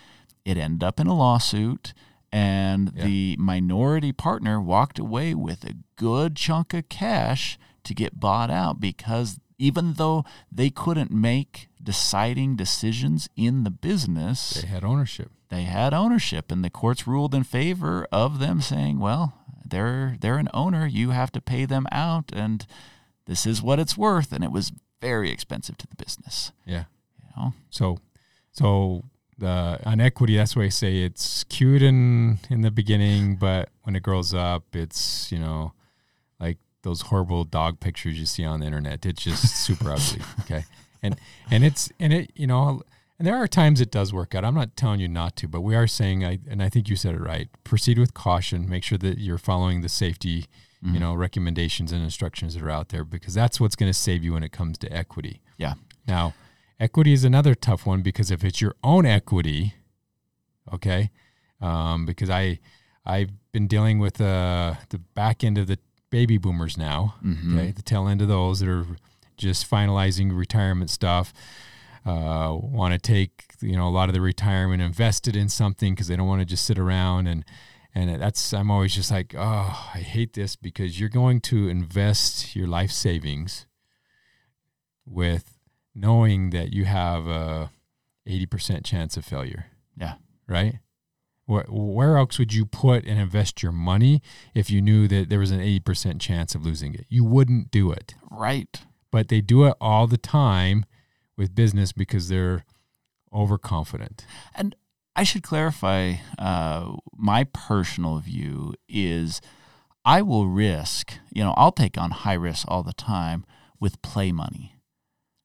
It 0.45 0.59
ended 0.59 0.85
up 0.85 1.01
in 1.01 1.07
a 1.07 1.17
lawsuit 1.17 1.95
and 2.33 2.93
yeah. 2.95 3.05
the 3.05 3.37
minority 3.39 4.13
partner 4.13 4.61
walked 4.61 4.99
away 4.99 5.35
with 5.35 5.65
a 5.65 5.75
good 5.97 6.37
chunk 6.37 6.75
of 6.75 6.89
cash 6.89 7.59
to 7.85 7.95
get 7.95 8.21
bought 8.21 8.51
out 8.51 8.81
because 8.81 9.41
even 9.59 9.95
though 9.95 10.25
they 10.53 10.71
couldn't 10.71 11.11
make 11.11 11.69
deciding 11.83 12.57
decisions 12.57 13.29
in 13.37 13.65
the 13.65 13.71
business, 13.71 14.61
they 14.61 14.69
had 14.69 14.85
ownership. 14.85 15.31
They 15.49 15.63
had 15.63 15.95
ownership, 15.95 16.53
and 16.53 16.65
the 16.65 16.71
courts 16.71 17.07
ruled 17.07 17.35
in 17.35 17.45
favor 17.45 18.07
of 18.13 18.39
them, 18.39 18.61
saying, 18.61 18.99
"Well, 18.99 19.35
they're 19.65 20.17
they're 20.21 20.39
an 20.39 20.51
owner. 20.55 20.87
You 20.87 21.11
have 21.11 21.33
to 21.33 21.41
pay 21.41 21.65
them 21.65 21.87
out, 21.91 22.31
and 22.33 22.67
this 23.27 23.47
is 23.47 23.63
what 23.63 23.81
it's 23.81 23.97
worth." 23.97 24.33
And 24.33 24.45
it 24.45 24.53
was 24.53 24.73
very 25.01 25.31
expensive 25.31 25.79
to 25.79 25.87
the 25.87 25.97
business. 25.97 26.53
Yeah. 26.65 26.85
You 27.19 27.31
know. 27.37 27.55
So, 27.71 27.99
so 28.53 29.05
the 29.39 29.79
on 29.85 30.01
equity, 30.01 30.37
that's 30.37 30.57
why 30.57 30.65
I 30.65 30.69
say 30.69 31.03
it's 31.03 31.45
cute 31.45 31.83
in 31.83 32.39
in 32.51 32.63
the 32.63 32.71
beginning, 32.71 33.37
but 33.37 33.71
when 33.83 33.97
it 33.97 34.03
grows 34.03 34.35
up, 34.35 34.65
it's 34.75 35.31
you 35.33 35.39
know 35.39 35.73
like 36.41 36.59
those 36.83 37.03
horrible 37.03 37.45
dog 37.45 37.81
pictures 37.81 38.19
you 38.19 38.27
see 38.27 38.45
on 38.45 38.61
the 38.61 38.67
internet. 38.67 39.07
It's 39.07 39.23
just 39.23 39.57
super 39.65 39.93
ugly. 39.93 40.23
Okay, 40.41 40.65
and 41.03 41.17
and 41.51 41.65
it's 41.65 41.91
and 42.01 42.13
it 42.13 42.33
you 42.35 42.47
know 42.47 42.83
and 43.19 43.27
there 43.27 43.37
are 43.37 43.49
times 43.49 43.81
it 43.81 43.91
does 43.91 44.13
work 44.13 44.35
out. 44.35 44.45
I'm 44.45 44.55
not 44.55 44.77
telling 44.77 45.01
you 45.01 45.09
not 45.09 45.35
to, 45.37 45.49
but 45.49 45.63
we 45.63 45.75
are 45.75 45.89
saying, 45.89 46.25
I, 46.25 46.39
and 46.49 46.63
I 46.63 46.69
think 46.69 46.89
you 46.89 46.95
said 46.95 47.17
it 47.17 47.21
right. 47.21 47.49
Proceed 47.65 47.99
with 47.99 48.15
caution. 48.15 48.69
Make 48.69 48.85
sure 48.85 48.99
that 48.99 49.19
you're 49.19 49.39
following 49.39 49.81
the 49.81 49.89
safety, 49.89 50.43
mm-hmm. 50.85 50.95
you 50.95 51.01
know, 51.01 51.15
recommendations 51.15 51.91
and 51.91 52.01
instructions 52.01 52.55
that 52.55 52.63
are 52.63 52.71
out 52.71 52.91
there 52.91 53.05
because 53.05 53.35
that's 53.35 53.59
what's 53.61 53.75
going 53.75 53.91
to 53.91 53.99
save 53.99 54.23
you 54.23 54.35
when 54.35 54.45
it 54.45 54.53
comes 54.53 54.79
to 54.79 54.93
equity. 54.93 55.41
Yeah. 55.57 55.75
Now, 56.07 56.35
Equity 56.81 57.13
is 57.13 57.25
another 57.25 57.55
tough 57.55 57.87
one 57.87 58.03
because 58.03 58.31
if 58.31 58.45
it's 58.45 58.61
your 58.61 58.75
own 58.85 59.05
equity, 59.05 59.75
okay, 60.73 61.11
um, 61.61 62.07
because 62.07 62.31
I 62.31 62.61
I've 63.05 63.31
been 63.53 63.67
dealing 63.67 63.99
with 63.99 64.21
uh, 64.21 64.75
the 64.91 64.99
back 64.99 65.43
end 65.43 65.59
of 65.59 65.67
the 65.67 65.79
baby 66.11 66.39
boomers 66.39 66.79
now, 66.79 67.17
mm-hmm. 67.25 67.59
okay, 67.59 67.71
the 67.73 67.83
tail 67.83 68.07
end 68.07 68.23
of 68.23 68.29
those 68.29 68.61
that 68.61 68.69
are 68.69 68.87
just 69.37 69.69
finalizing 69.69 70.37
retirement 70.37 70.91
stuff. 70.91 71.33
Uh, 72.07 72.57
want 72.63 72.95
to 72.95 72.99
take 72.99 73.55
you 73.61 73.77
know 73.77 73.89
a 73.89 73.91
lot 73.91 74.09
of 74.09 74.15
the 74.15 74.21
retirement 74.21 74.81
invested 74.81 75.35
in 75.35 75.49
something 75.49 75.95
because 75.95 76.07
they 76.07 76.17
don't 76.17 76.29
want 76.29 76.41
to 76.41 76.47
just 76.47 76.65
sit 76.65 76.79
around 76.79 77.27
and 77.27 77.45
and 77.95 78.23
that's 78.23 78.55
I'm 78.55 78.71
always 78.71 78.95
just 78.95 79.11
like 79.11 79.35
oh 79.37 79.91
I 79.95 79.99
hate 79.99 80.35
this 80.35 80.55
because 80.55 81.01
you're 81.01 81.09
going 81.09 81.41
to 81.43 81.69
invest 81.69 82.55
your 82.55 82.69
life 82.69 82.93
savings 82.93 83.67
with 85.05 85.58
knowing 85.99 86.51
that 86.51 86.73
you 86.73 86.85
have 86.85 87.27
a 87.27 87.71
80% 88.29 88.85
chance 88.85 89.17
of 89.17 89.25
failure. 89.25 89.67
Yeah. 89.97 90.15
Right? 90.47 90.79
Where, 91.47 91.67
where 91.69 92.19
else 92.19 92.39
would 92.39 92.53
you 92.53 92.67
put 92.67 93.05
and 93.07 93.19
invest 93.19 93.63
your 93.63 93.73
money 93.73 94.23
if 94.55 94.71
you 94.71 94.83
knew 94.83 95.09
that 95.09 95.31
there 95.31 95.39
was 95.39 95.51
an 95.51 95.61
80% 95.61 96.21
chance 96.21 96.55
of 96.55 96.65
losing 96.65 96.95
it? 96.95 97.07
You 97.09 97.25
wouldn't 97.25 97.71
do 97.71 97.91
it. 97.91 98.15
Right. 98.31 98.81
But 99.11 99.29
they 99.29 99.41
do 99.41 99.65
it 99.65 99.75
all 99.81 100.07
the 100.07 100.19
time 100.19 100.85
with 101.37 101.55
business 101.55 101.93
because 101.93 102.29
they're 102.29 102.65
overconfident. 103.33 104.27
And 104.55 104.75
I 105.17 105.25
should 105.25 105.43
clarify 105.43 106.15
uh, 106.39 106.97
my 107.17 107.45
personal 107.45 108.19
view 108.19 108.75
is 108.89 109.41
I 110.05 110.23
will 110.23 110.47
risk, 110.47 111.15
you 111.33 111.43
know, 111.43 111.55
I'll 111.57 111.73
take 111.73 111.99
on 111.99 112.11
high 112.11 112.35
risk 112.35 112.67
all 112.69 112.83
the 112.83 112.93
time 112.93 113.45
with 113.81 114.01
play 114.03 114.33
money. 114.33 114.78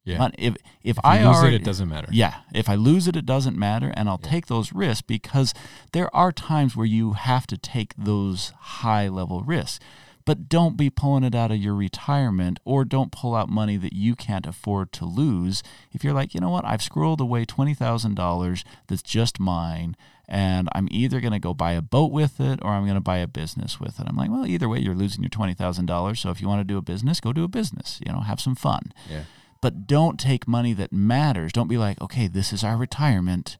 Yeah. 0.03 0.29
If 0.37 0.55
if, 0.83 0.97
if 0.97 0.99
I 1.03 1.23
lose 1.23 1.37
already, 1.37 1.55
it, 1.55 1.61
it 1.61 1.65
doesn't 1.65 1.89
matter. 1.89 2.07
Yeah. 2.11 2.41
If 2.53 2.69
I 2.69 2.75
lose 2.75 3.07
it, 3.07 3.15
it 3.15 3.25
doesn't 3.25 3.57
matter, 3.57 3.93
and 3.95 4.09
I'll 4.09 4.19
yeah. 4.23 4.29
take 4.29 4.47
those 4.47 4.73
risks 4.73 5.01
because 5.01 5.53
there 5.93 6.13
are 6.15 6.31
times 6.31 6.75
where 6.75 6.85
you 6.85 7.13
have 7.13 7.47
to 7.47 7.57
take 7.57 7.93
those 7.97 8.51
high 8.59 9.07
level 9.07 9.41
risks. 9.41 9.79
But 10.25 10.47
don't 10.47 10.77
be 10.77 10.89
pulling 10.89 11.25
it 11.25 11.35
out 11.35 11.51
of 11.51 11.57
your 11.57 11.75
retirement 11.75 12.59
or 12.63 12.85
don't 12.85 13.11
pull 13.11 13.35
out 13.35 13.49
money 13.49 13.75
that 13.77 13.91
you 13.91 14.15
can't 14.15 14.47
afford 14.47 14.93
to 14.93 15.05
lose. 15.05 15.63
If 15.91 16.03
you're 16.03 16.13
like, 16.13 16.33
you 16.33 16.39
know 16.39 16.49
what, 16.49 16.63
I've 16.63 16.79
squirreled 16.79 17.19
away 17.19 17.45
$20,000 17.45 18.63
that's 18.87 19.01
just 19.01 19.37
mine, 19.37 19.97
and 20.25 20.69
I'm 20.73 20.87
either 20.91 21.19
going 21.19 21.33
to 21.33 21.39
go 21.39 21.53
buy 21.53 21.73
a 21.73 21.81
boat 21.81 22.13
with 22.13 22.39
it 22.39 22.59
or 22.61 22.71
I'm 22.71 22.85
going 22.85 22.95
to 22.95 23.01
buy 23.01 23.17
a 23.17 23.27
business 23.27 23.81
with 23.81 23.99
it. 23.99 24.05
I'm 24.07 24.15
like, 24.15 24.31
well, 24.31 24.47
either 24.47 24.69
way, 24.69 24.79
you're 24.79 24.95
losing 24.95 25.23
your 25.23 25.29
$20,000. 25.29 26.17
So 26.17 26.29
if 26.29 26.41
you 26.41 26.47
want 26.47 26.61
to 26.61 26.73
do 26.73 26.77
a 26.77 26.81
business, 26.81 27.19
go 27.19 27.33
do 27.33 27.43
a 27.43 27.49
business, 27.49 27.99
you 28.05 28.13
know, 28.13 28.21
have 28.21 28.39
some 28.39 28.55
fun. 28.55 28.93
Yeah 29.09 29.23
but 29.63 29.88
don't 29.88 30.19
take 30.19 30.45
money 30.45 30.73
that 30.73 30.91
matters. 30.91 31.54
Don't 31.54 31.69
be 31.69 31.78
like, 31.78 32.02
okay, 32.02 32.28
this 32.28 32.52
is 32.52 32.65
our 32.65 32.76
retirement. 32.76 33.56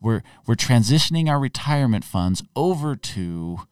We're 0.00 0.22
we're 0.46 0.54
transitioning 0.54 1.28
our 1.28 1.40
retirement 1.40 2.04
funds 2.04 2.40
over 2.54 2.94
to 2.94 3.62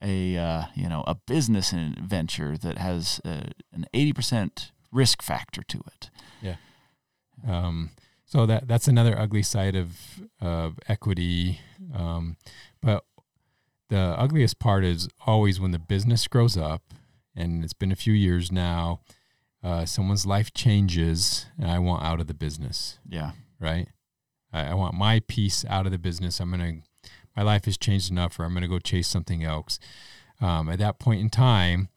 a 0.00 0.36
uh, 0.36 0.62
you 0.76 0.88
know 0.88 1.02
a 1.08 1.16
business 1.16 1.74
venture 2.00 2.56
that 2.56 2.78
has 2.78 3.20
uh, 3.24 3.48
an 3.72 3.86
eighty 3.92 4.12
percent 4.12 4.70
risk 4.92 5.22
factor 5.22 5.64
to 5.64 5.82
it. 5.88 6.10
Yeah. 6.40 6.56
Um, 7.44 7.90
so 8.24 8.46
that 8.46 8.68
that's 8.68 8.86
another 8.86 9.18
ugly 9.18 9.42
side 9.42 9.74
of 9.74 9.98
of 10.40 10.78
equity. 10.86 11.58
Um, 11.92 12.36
but 12.80 13.04
the 13.88 14.14
ugliest 14.16 14.60
part 14.60 14.84
is 14.84 15.08
always 15.26 15.58
when 15.58 15.72
the 15.72 15.80
business 15.80 16.28
grows 16.28 16.56
up, 16.56 16.94
and 17.34 17.64
it's 17.64 17.72
been 17.72 17.90
a 17.90 17.96
few 17.96 18.12
years 18.12 18.52
now 18.52 19.00
uh, 19.64 19.86
someone's 19.86 20.26
life 20.26 20.52
changes 20.52 21.46
and 21.58 21.70
I 21.70 21.78
want 21.78 22.04
out 22.04 22.20
of 22.20 22.26
the 22.26 22.34
business. 22.34 22.98
Yeah. 23.08 23.32
Right. 23.58 23.88
I, 24.52 24.66
I 24.66 24.74
want 24.74 24.94
my 24.94 25.20
piece 25.20 25.64
out 25.64 25.86
of 25.86 25.92
the 25.92 25.98
business. 25.98 26.38
I'm 26.38 26.50
going 26.50 26.82
to, 26.82 27.10
my 27.34 27.42
life 27.42 27.64
has 27.64 27.78
changed 27.78 28.10
enough 28.10 28.38
or 28.38 28.44
I'm 28.44 28.52
going 28.52 28.62
to 28.62 28.68
go 28.68 28.78
chase 28.78 29.08
something 29.08 29.42
else. 29.42 29.78
Um, 30.40 30.68
at 30.68 30.78
that 30.80 30.98
point 30.98 31.20
in 31.22 31.30
time, 31.30 31.88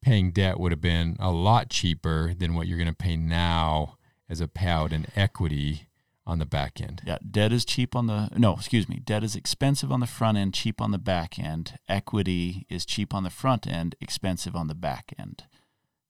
paying 0.00 0.30
debt 0.30 0.60
would 0.60 0.70
have 0.70 0.80
been 0.80 1.16
a 1.18 1.32
lot 1.32 1.68
cheaper 1.68 2.32
than 2.32 2.54
what 2.54 2.68
you're 2.68 2.78
going 2.78 2.88
to 2.88 2.94
pay 2.94 3.16
now 3.16 3.98
as 4.28 4.40
a 4.40 4.46
payout 4.46 4.92
in 4.92 5.06
equity 5.16 5.88
on 6.24 6.38
the 6.38 6.46
back 6.46 6.80
end. 6.80 7.02
Yeah, 7.04 7.18
debt 7.28 7.52
is 7.52 7.64
cheap 7.64 7.94
on 7.94 8.06
the 8.06 8.28
no, 8.36 8.54
excuse 8.54 8.88
me. 8.88 9.00
Debt 9.04 9.22
is 9.22 9.36
expensive 9.36 9.92
on 9.92 10.00
the 10.00 10.06
front 10.06 10.36
end, 10.36 10.54
cheap 10.54 10.80
on 10.80 10.90
the 10.90 10.98
back 10.98 11.38
end. 11.38 11.78
Equity 11.88 12.66
is 12.68 12.84
cheap 12.84 13.14
on 13.14 13.22
the 13.22 13.30
front 13.30 13.66
end, 13.66 13.94
expensive 14.00 14.56
on 14.56 14.66
the 14.66 14.74
back 14.74 15.14
end. 15.18 15.44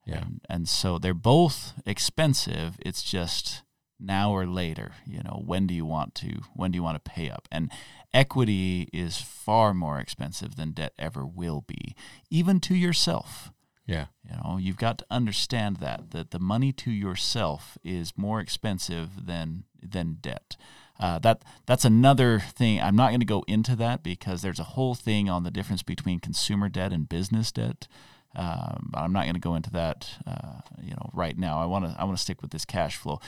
Yeah. 0.06 0.18
And, 0.18 0.40
and 0.48 0.68
so 0.68 0.98
they're 0.98 1.14
both 1.14 1.74
expensive. 1.84 2.76
It's 2.78 3.02
just 3.02 3.62
now 3.98 4.30
or 4.32 4.46
later, 4.46 4.92
you 5.06 5.22
know, 5.22 5.42
when 5.44 5.66
do 5.66 5.74
you 5.74 5.84
want 5.84 6.14
to 6.16 6.42
when 6.54 6.70
do 6.70 6.76
you 6.76 6.82
want 6.82 7.02
to 7.02 7.10
pay 7.10 7.30
up? 7.30 7.48
And 7.50 7.70
equity 8.14 8.88
is 8.92 9.20
far 9.20 9.74
more 9.74 9.98
expensive 9.98 10.56
than 10.56 10.72
debt 10.72 10.92
ever 10.98 11.26
will 11.26 11.62
be, 11.66 11.94
even 12.30 12.60
to 12.60 12.74
yourself. 12.74 13.50
Yeah. 13.86 14.06
You 14.28 14.36
know, 14.36 14.58
you've 14.58 14.76
got 14.76 14.98
to 14.98 15.06
understand 15.10 15.76
that 15.76 16.10
that 16.10 16.30
the 16.30 16.38
money 16.38 16.72
to 16.72 16.90
yourself 16.90 17.78
is 17.84 18.12
more 18.16 18.40
expensive 18.40 19.26
than 19.26 19.64
than 19.80 20.18
debt. 20.20 20.56
Uh, 20.98 21.18
that 21.20 21.42
that's 21.66 21.84
another 21.84 22.40
thing. 22.40 22.80
I'm 22.80 22.96
not 22.96 23.08
going 23.08 23.20
to 23.20 23.26
go 23.26 23.44
into 23.46 23.76
that 23.76 24.02
because 24.02 24.42
there's 24.42 24.60
a 24.60 24.64
whole 24.64 24.94
thing 24.94 25.28
on 25.28 25.42
the 25.42 25.50
difference 25.50 25.82
between 25.82 26.20
consumer 26.20 26.68
debt 26.68 26.92
and 26.92 27.08
business 27.08 27.52
debt. 27.52 27.86
Um, 28.36 28.90
but 28.92 29.00
I'm 29.00 29.12
not 29.14 29.24
going 29.24 29.34
to 29.34 29.40
go 29.40 29.54
into 29.54 29.70
that, 29.70 30.10
uh, 30.26 30.60
you 30.82 30.90
know, 30.90 31.10
right 31.14 31.36
now. 31.38 31.58
I 31.58 31.64
want 31.64 31.86
to 31.86 31.96
I 31.98 32.04
want 32.04 32.18
to 32.18 32.22
stick 32.22 32.42
with 32.42 32.50
this 32.50 32.66
cash 32.66 32.96
flow, 32.96 33.18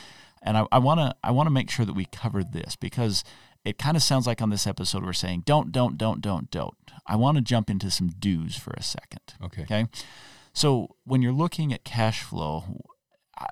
and 0.42 0.56
I 0.70 0.78
want 0.78 1.00
to 1.00 1.14
I 1.24 1.30
want 1.30 1.46
to 1.46 1.50
make 1.50 1.70
sure 1.70 1.86
that 1.86 1.94
we 1.94 2.04
cover 2.04 2.44
this 2.44 2.76
because 2.76 3.24
it 3.64 3.78
kind 3.78 3.96
of 3.96 4.02
sounds 4.02 4.26
like 4.26 4.42
on 4.42 4.50
this 4.50 4.66
episode 4.66 5.04
we're 5.04 5.12
saying 5.14 5.44
don't 5.46 5.72
don't 5.72 5.96
don't 5.96 6.20
don't 6.20 6.50
don't. 6.50 6.74
I 7.06 7.16
want 7.16 7.36
to 7.38 7.42
jump 7.42 7.70
into 7.70 7.90
some 7.90 8.08
do's 8.08 8.56
for 8.56 8.74
a 8.76 8.82
second. 8.82 9.34
Okay. 9.42 9.62
Okay. 9.62 9.86
So 10.52 10.96
when 11.04 11.22
you're 11.22 11.32
looking 11.32 11.72
at 11.72 11.84
cash 11.84 12.22
flow, 12.22 12.82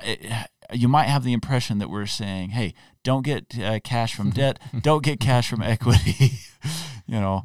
it, 0.03 0.49
you 0.73 0.89
might 0.89 1.05
have 1.05 1.25
the 1.25 1.33
impression 1.33 1.79
that 1.79 1.89
we're 1.89 2.07
saying, 2.07 2.51
"Hey, 2.51 2.75
don't 3.03 3.25
get 3.25 3.59
uh, 3.59 3.81
cash 3.83 4.15
from 4.15 4.31
debt, 4.43 4.59
don't 4.83 5.03
get 5.03 5.21
cash 5.21 5.49
from 5.49 5.63
equity." 5.63 6.33
you 7.07 7.21
know, 7.21 7.45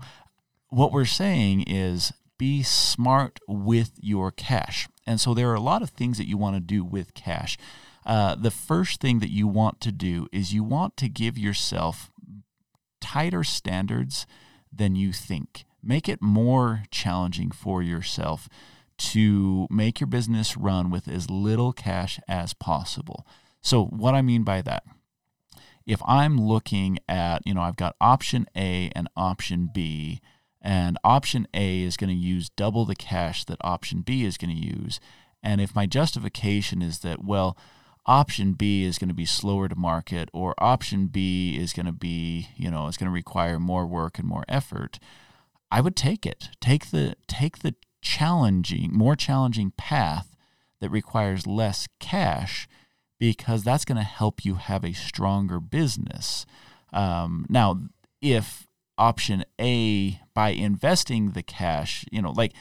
what 0.70 0.92
we're 0.92 1.06
saying 1.06 1.62
is 1.62 2.12
be 2.42 2.64
smart 2.64 3.40
with 3.48 3.92
your 4.02 4.32
cash. 4.32 4.90
And 5.06 5.22
so 5.22 5.36
there 5.36 5.52
are 5.52 5.56
a 5.56 5.60
lot 5.60 5.84
of 5.84 5.92
things 5.92 6.18
that 6.18 6.28
you 6.28 6.38
want 6.38 6.56
to 6.56 6.60
do 6.60 6.84
with 6.84 7.14
cash. 7.14 7.56
Uh, 8.04 8.34
the 8.34 8.50
first 8.50 9.00
thing 9.00 9.20
that 9.20 9.30
you 9.30 9.48
want 9.48 9.80
to 9.82 9.92
do 9.92 10.28
is 10.32 10.52
you 10.52 10.64
want 10.64 10.98
to 10.98 11.08
give 11.08 11.38
yourself 11.38 12.10
tighter 13.00 13.44
standards 13.44 14.26
than 14.74 14.96
you 14.96 15.14
think. 15.14 15.66
Make 15.84 16.10
it 16.10 16.20
more 16.20 16.86
challenging 16.90 17.52
for 17.52 17.84
yourself 17.84 18.50
to 18.98 19.68
make 19.70 20.00
your 20.00 20.08
business 20.08 20.58
run 20.58 20.90
with 20.90 21.08
as 21.08 21.30
little 21.30 21.72
cash 21.72 22.20
as 22.28 22.56
possible. 22.56 23.24
So, 23.62 23.86
what 23.86 24.16
I 24.16 24.24
mean 24.24 24.44
by 24.44 24.64
that, 24.64 24.84
if 25.86 26.02
I'm 26.08 26.42
looking 26.42 26.98
at, 27.08 27.46
you 27.46 27.54
know, 27.54 27.62
I've 27.62 27.76
got 27.76 27.96
option 28.02 28.48
A 28.58 28.90
and 28.96 29.08
option 29.16 29.70
B, 29.72 30.22
and 30.62 30.98
option 31.04 31.48
A 31.54 31.82
is 31.82 31.98
going 31.98 32.10
to 32.10 32.16
use 32.16 32.50
double 32.50 32.86
the 32.86 32.96
cash 32.96 33.44
that 33.46 33.58
option 33.62 34.02
B 34.02 34.24
is 34.24 34.38
going 34.38 34.56
to 34.56 34.62
use. 34.62 35.00
And 35.44 35.60
if 35.60 35.76
my 35.76 35.86
justification 35.86 36.82
is 36.82 37.00
that, 37.00 37.24
well, 37.24 37.58
option 38.06 38.54
B 38.54 38.84
is 38.84 39.00
going 39.00 39.10
to 39.10 39.16
be 39.16 39.26
slower 39.26 39.68
to 39.68 39.76
market, 39.76 40.30
or 40.34 40.54
option 40.60 41.08
B 41.08 41.58
is 41.58 41.74
going 41.74 41.88
to 41.88 41.92
be, 41.92 42.50
you 42.56 42.70
know, 42.70 42.88
it's 42.88 42.98
going 42.98 43.10
to 43.10 43.14
require 43.14 43.60
more 43.60 43.86
work 43.86 44.20
and 44.20 44.28
more 44.28 44.46
effort, 44.48 45.00
I 45.72 45.82
would 45.82 45.96
take 45.96 46.26
it. 46.26 46.50
Take 46.60 46.92
the 46.92 47.16
take 47.28 47.60
the 47.60 47.76
challenging, 48.02 48.92
more 48.94 49.16
challenging 49.16 49.72
path 49.78 50.36
that 50.80 50.90
requires 50.90 51.48
less 51.48 51.88
cash 52.00 52.68
because 53.20 53.64
that's 53.64 53.86
going 53.86 53.98
to 53.98 54.04
help 54.04 54.44
you 54.44 54.56
have 54.56 54.84
a 54.84 54.94
stronger 54.94 55.60
business. 55.60 56.46
Um, 56.92 57.46
now, 57.50 57.80
if 58.22 58.68
option 58.98 59.46
A, 59.60 60.20
by 60.42 60.50
investing 60.50 61.34
the 61.34 61.44
cash, 61.44 62.04
you 62.12 62.20
know, 62.20 62.32
like 62.32 62.52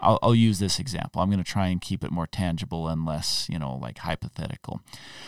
I'll, 0.00 0.18
I'll 0.24 0.34
use 0.34 0.58
this 0.58 0.80
example. 0.80 1.22
I'm 1.22 1.30
going 1.30 1.44
to 1.44 1.48
try 1.48 1.68
and 1.68 1.80
keep 1.80 2.02
it 2.02 2.10
more 2.10 2.26
tangible 2.26 2.88
and 2.88 3.06
less, 3.06 3.46
you 3.48 3.60
know, 3.60 3.76
like 3.76 3.98
hypothetical. 3.98 4.80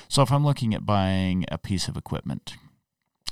So 0.08 0.20
if 0.22 0.32
I'm 0.32 0.44
looking 0.44 0.74
at 0.74 0.84
buying 0.84 1.44
a 1.52 1.56
piece 1.56 1.86
of 1.86 1.96
equipment, 1.96 2.56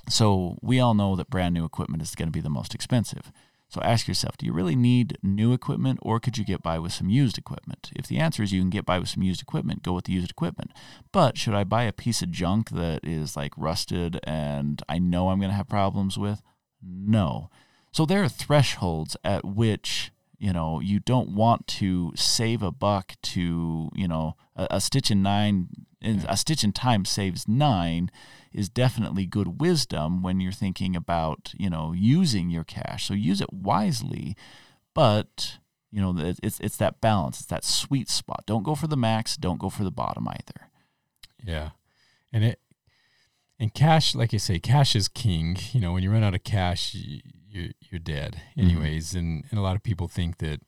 so 0.08 0.58
we 0.62 0.78
all 0.78 0.94
know 0.94 1.16
that 1.16 1.28
brand 1.28 1.54
new 1.54 1.64
equipment 1.64 2.04
is 2.04 2.14
going 2.14 2.28
to 2.28 2.32
be 2.32 2.40
the 2.40 2.48
most 2.48 2.72
expensive. 2.72 3.32
So 3.68 3.80
ask 3.80 4.06
yourself, 4.06 4.36
do 4.36 4.46
you 4.46 4.52
really 4.52 4.76
need 4.76 5.18
new 5.24 5.52
equipment 5.52 5.98
or 6.00 6.20
could 6.20 6.38
you 6.38 6.44
get 6.44 6.62
by 6.62 6.78
with 6.78 6.92
some 6.92 7.10
used 7.10 7.36
equipment? 7.36 7.90
If 7.96 8.06
the 8.06 8.18
answer 8.18 8.44
is 8.44 8.52
you 8.52 8.60
can 8.60 8.70
get 8.70 8.86
by 8.86 9.00
with 9.00 9.08
some 9.08 9.24
used 9.24 9.42
equipment, 9.42 9.82
go 9.82 9.94
with 9.94 10.04
the 10.04 10.12
used 10.12 10.30
equipment. 10.30 10.70
But 11.10 11.36
should 11.36 11.54
I 11.54 11.64
buy 11.64 11.82
a 11.82 11.92
piece 11.92 12.22
of 12.22 12.30
junk 12.30 12.70
that 12.70 13.00
is 13.02 13.36
like 13.36 13.54
rusted 13.56 14.20
and 14.22 14.80
I 14.88 15.00
know 15.00 15.30
I'm 15.30 15.40
going 15.40 15.50
to 15.50 15.56
have 15.56 15.68
problems 15.68 16.16
with? 16.16 16.42
No. 16.80 17.50
So 17.92 18.04
there 18.06 18.22
are 18.22 18.28
thresholds 18.28 19.16
at 19.24 19.44
which 19.44 20.12
you 20.38 20.52
know 20.52 20.80
you 20.80 21.00
don't 21.00 21.30
want 21.30 21.66
to 21.66 22.12
save 22.14 22.62
a 22.62 22.70
buck 22.70 23.14
to 23.22 23.90
you 23.94 24.08
know 24.08 24.36
a, 24.56 24.68
a 24.72 24.80
stitch 24.80 25.10
in 25.10 25.22
nine 25.22 25.68
a 26.02 26.36
stitch 26.36 26.62
in 26.62 26.72
time 26.72 27.04
saves 27.04 27.48
nine 27.48 28.10
is 28.52 28.68
definitely 28.68 29.26
good 29.26 29.60
wisdom 29.60 30.22
when 30.22 30.40
you're 30.40 30.52
thinking 30.52 30.94
about 30.94 31.52
you 31.56 31.68
know 31.68 31.92
using 31.92 32.50
your 32.50 32.64
cash. 32.64 33.06
So 33.06 33.14
use 33.14 33.40
it 33.40 33.52
wisely 33.52 34.36
but 34.94 35.58
you 35.90 36.00
know 36.00 36.14
it's 36.16 36.60
it's 36.60 36.76
that 36.76 37.00
balance 37.00 37.38
it's 37.38 37.48
that 37.48 37.64
sweet 37.64 38.08
spot. 38.08 38.44
Don't 38.46 38.62
go 38.62 38.74
for 38.74 38.86
the 38.86 38.96
max 38.96 39.36
don't 39.36 39.60
go 39.60 39.70
for 39.70 39.84
the 39.84 39.90
bottom 39.90 40.28
either. 40.28 40.70
Yeah. 41.44 41.70
And 42.32 42.44
it 42.44 42.60
and 43.60 43.74
cash 43.74 44.14
like 44.14 44.32
i 44.32 44.36
say 44.36 44.60
cash 44.60 44.94
is 44.94 45.08
king. 45.08 45.56
You 45.72 45.80
know 45.80 45.92
when 45.92 46.02
you 46.02 46.12
run 46.12 46.22
out 46.22 46.34
of 46.34 46.44
cash 46.44 46.94
you're 47.50 47.70
you're 47.80 47.98
dead 47.98 48.40
mm-hmm. 48.56 48.68
anyways. 48.68 49.10
Mm-hmm. 49.10 49.18
And 49.18 49.44
and 49.50 49.58
a 49.58 49.62
lot 49.62 49.76
of 49.76 49.82
people 49.82 50.08
think 50.08 50.38
that 50.38 50.60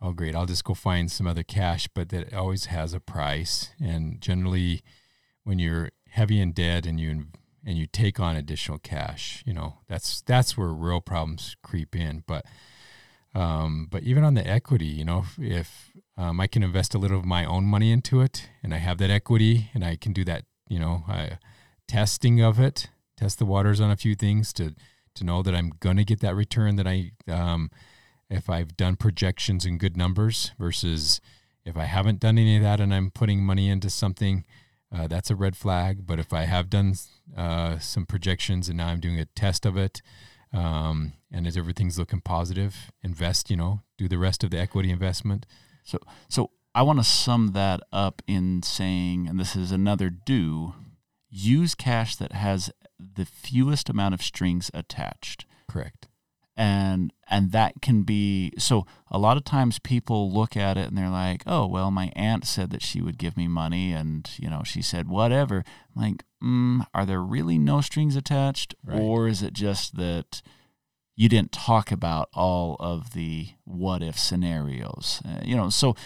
oh 0.00 0.12
great, 0.12 0.34
I'll 0.34 0.46
just 0.46 0.64
go 0.64 0.74
find 0.74 1.10
some 1.10 1.26
other 1.26 1.42
cash, 1.42 1.88
but 1.92 2.10
that 2.10 2.32
always 2.34 2.66
has 2.66 2.92
a 2.92 3.00
price. 3.00 3.70
And 3.82 4.20
generally, 4.20 4.82
when 5.44 5.58
you're 5.58 5.90
heavy 6.08 6.40
in 6.40 6.52
debt 6.52 6.86
and 6.86 7.00
you 7.00 7.26
and 7.66 7.78
you 7.78 7.86
take 7.86 8.20
on 8.20 8.36
additional 8.36 8.78
cash, 8.78 9.42
you 9.46 9.54
know 9.54 9.78
that's 9.88 10.20
that's 10.22 10.56
where 10.56 10.68
real 10.68 11.00
problems 11.00 11.56
creep 11.62 11.96
in. 11.96 12.24
But 12.26 12.44
um, 13.34 13.88
but 13.90 14.04
even 14.04 14.22
on 14.22 14.34
the 14.34 14.46
equity, 14.46 14.86
you 14.86 15.04
know, 15.04 15.24
if, 15.38 15.38
if 15.38 15.90
um, 16.16 16.38
I 16.40 16.46
can 16.46 16.62
invest 16.62 16.94
a 16.94 16.98
little 16.98 17.18
of 17.18 17.24
my 17.24 17.44
own 17.44 17.64
money 17.64 17.90
into 17.90 18.20
it, 18.20 18.48
and 18.62 18.72
I 18.72 18.78
have 18.78 18.98
that 18.98 19.10
equity, 19.10 19.70
and 19.74 19.84
I 19.84 19.96
can 19.96 20.12
do 20.12 20.24
that, 20.24 20.44
you 20.68 20.78
know, 20.78 21.02
uh, 21.08 21.30
testing 21.88 22.40
of 22.40 22.60
it, 22.60 22.90
test 23.16 23.40
the 23.40 23.44
waters 23.44 23.80
on 23.80 23.90
a 23.90 23.96
few 23.96 24.14
things 24.14 24.52
to 24.54 24.74
to 25.14 25.24
know 25.24 25.42
that 25.42 25.54
I'm 25.54 25.72
going 25.80 25.96
to 25.96 26.04
get 26.04 26.20
that 26.20 26.34
return 26.34 26.76
that 26.76 26.86
I, 26.86 27.12
um, 27.28 27.70
if 28.28 28.50
I've 28.50 28.76
done 28.76 28.96
projections 28.96 29.64
and 29.64 29.78
good 29.78 29.96
numbers 29.96 30.52
versus 30.58 31.20
if 31.64 31.76
I 31.76 31.84
haven't 31.84 32.20
done 32.20 32.38
any 32.38 32.56
of 32.56 32.62
that 32.62 32.80
and 32.80 32.92
I'm 32.92 33.10
putting 33.10 33.42
money 33.42 33.68
into 33.68 33.90
something, 33.90 34.44
uh, 34.94 35.06
that's 35.06 35.30
a 35.30 35.36
red 35.36 35.56
flag. 35.56 36.06
But 36.06 36.18
if 36.18 36.32
I 36.32 36.42
have 36.42 36.70
done 36.70 36.94
uh, 37.36 37.78
some 37.78 38.06
projections 38.06 38.68
and 38.68 38.78
now 38.78 38.88
I'm 38.88 39.00
doing 39.00 39.18
a 39.18 39.24
test 39.24 39.66
of 39.66 39.76
it, 39.76 40.02
um, 40.54 41.14
and 41.32 41.46
as 41.46 41.56
everything's 41.56 41.98
looking 41.98 42.20
positive, 42.20 42.92
invest. 43.02 43.50
You 43.50 43.56
know, 43.56 43.80
do 43.98 44.08
the 44.08 44.18
rest 44.18 44.44
of 44.44 44.50
the 44.50 44.58
equity 44.58 44.90
investment. 44.90 45.46
So, 45.82 45.98
so 46.28 46.50
I 46.74 46.82
want 46.82 47.00
to 47.00 47.04
sum 47.04 47.52
that 47.54 47.80
up 47.92 48.22
in 48.26 48.62
saying, 48.62 49.26
and 49.28 49.38
this 49.38 49.56
is 49.56 49.72
another 49.72 50.10
do: 50.10 50.74
use 51.28 51.74
cash 51.74 52.14
that 52.16 52.32
has 52.32 52.70
the 52.98 53.24
fewest 53.24 53.88
amount 53.88 54.14
of 54.14 54.22
strings 54.22 54.70
attached. 54.74 55.46
Correct. 55.68 56.08
And 56.56 57.12
and 57.28 57.50
that 57.50 57.82
can 57.82 58.02
be 58.02 58.52
so 58.58 58.86
a 59.10 59.18
lot 59.18 59.36
of 59.36 59.44
times 59.44 59.80
people 59.80 60.30
look 60.32 60.56
at 60.56 60.76
it 60.76 60.86
and 60.86 60.96
they're 60.96 61.10
like, 61.10 61.42
"Oh, 61.46 61.66
well, 61.66 61.90
my 61.90 62.12
aunt 62.14 62.46
said 62.46 62.70
that 62.70 62.82
she 62.82 63.00
would 63.00 63.18
give 63.18 63.36
me 63.36 63.48
money 63.48 63.92
and, 63.92 64.30
you 64.38 64.48
know, 64.48 64.62
she 64.64 64.80
said 64.80 65.08
whatever." 65.08 65.64
I'm 65.96 66.02
like, 66.02 66.24
mm, 66.42 66.86
are 66.94 67.04
there 67.04 67.22
really 67.22 67.58
no 67.58 67.80
strings 67.80 68.14
attached 68.14 68.74
right. 68.84 69.00
or 69.00 69.26
is 69.26 69.42
it 69.42 69.52
just 69.52 69.96
that 69.96 70.42
you 71.16 71.28
didn't 71.28 71.50
talk 71.50 71.90
about 71.90 72.28
all 72.34 72.76
of 72.78 73.14
the 73.14 73.48
what 73.64 74.00
if 74.00 74.16
scenarios? 74.16 75.22
Uh, 75.24 75.40
you 75.42 75.56
know, 75.56 75.70
so 75.70 75.96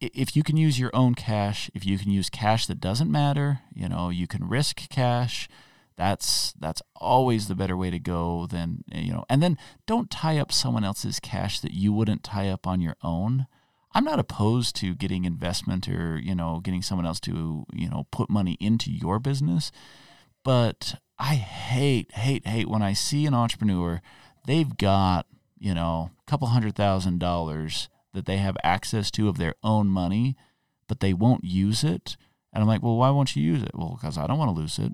if 0.00 0.36
you 0.36 0.42
can 0.42 0.58
use 0.58 0.78
your 0.78 0.90
own 0.94 1.14
cash, 1.14 1.70
if 1.74 1.86
you 1.86 1.98
can 1.98 2.10
use 2.10 2.28
cash 2.28 2.66
that 2.66 2.80
doesn't 2.80 3.10
matter, 3.10 3.60
you 3.74 3.88
know, 3.88 4.10
you 4.10 4.26
can 4.26 4.46
risk 4.46 4.88
cash 4.90 5.48
that's 5.96 6.52
that's 6.58 6.82
always 6.94 7.48
the 7.48 7.54
better 7.54 7.76
way 7.76 7.90
to 7.90 7.98
go 7.98 8.46
than 8.46 8.84
eh, 8.92 9.00
you 9.00 9.12
know 9.12 9.24
and 9.28 9.42
then 9.42 9.56
don't 9.86 10.10
tie 10.10 10.38
up 10.38 10.52
someone 10.52 10.84
else's 10.84 11.20
cash 11.20 11.60
that 11.60 11.72
you 11.72 11.92
wouldn't 11.92 12.22
tie 12.22 12.48
up 12.48 12.66
on 12.66 12.80
your 12.80 12.96
own. 13.02 13.46
I'm 13.92 14.04
not 14.04 14.18
opposed 14.18 14.76
to 14.76 14.94
getting 14.94 15.24
investment 15.24 15.88
or 15.88 16.18
you 16.18 16.34
know 16.34 16.60
getting 16.62 16.82
someone 16.82 17.06
else 17.06 17.20
to 17.20 17.64
you 17.72 17.88
know 17.88 18.06
put 18.10 18.28
money 18.28 18.56
into 18.60 18.90
your 18.90 19.18
business 19.18 19.72
but 20.44 20.96
i 21.18 21.34
hate 21.34 22.12
hate 22.12 22.46
hate 22.46 22.68
when 22.68 22.82
i 22.82 22.92
see 22.92 23.24
an 23.24 23.34
entrepreneur 23.34 24.02
they've 24.46 24.76
got 24.76 25.26
you 25.58 25.72
know 25.72 26.10
a 26.20 26.30
couple 26.30 26.48
hundred 26.48 26.76
thousand 26.76 27.18
dollars 27.18 27.88
that 28.12 28.26
they 28.26 28.36
have 28.36 28.56
access 28.62 29.10
to 29.10 29.28
of 29.28 29.38
their 29.38 29.54
own 29.62 29.86
money 29.86 30.36
but 30.88 31.00
they 31.00 31.12
won't 31.12 31.44
use 31.44 31.82
it. 31.82 32.16
And 32.52 32.62
i'm 32.62 32.68
like 32.68 32.82
well 32.82 32.96
why 32.96 33.10
won't 33.10 33.34
you 33.34 33.42
use 33.42 33.62
it? 33.62 33.72
Well 33.74 33.96
because 33.98 34.18
i 34.18 34.26
don't 34.26 34.38
want 34.38 34.54
to 34.54 34.60
lose 34.60 34.78
it 34.78 34.92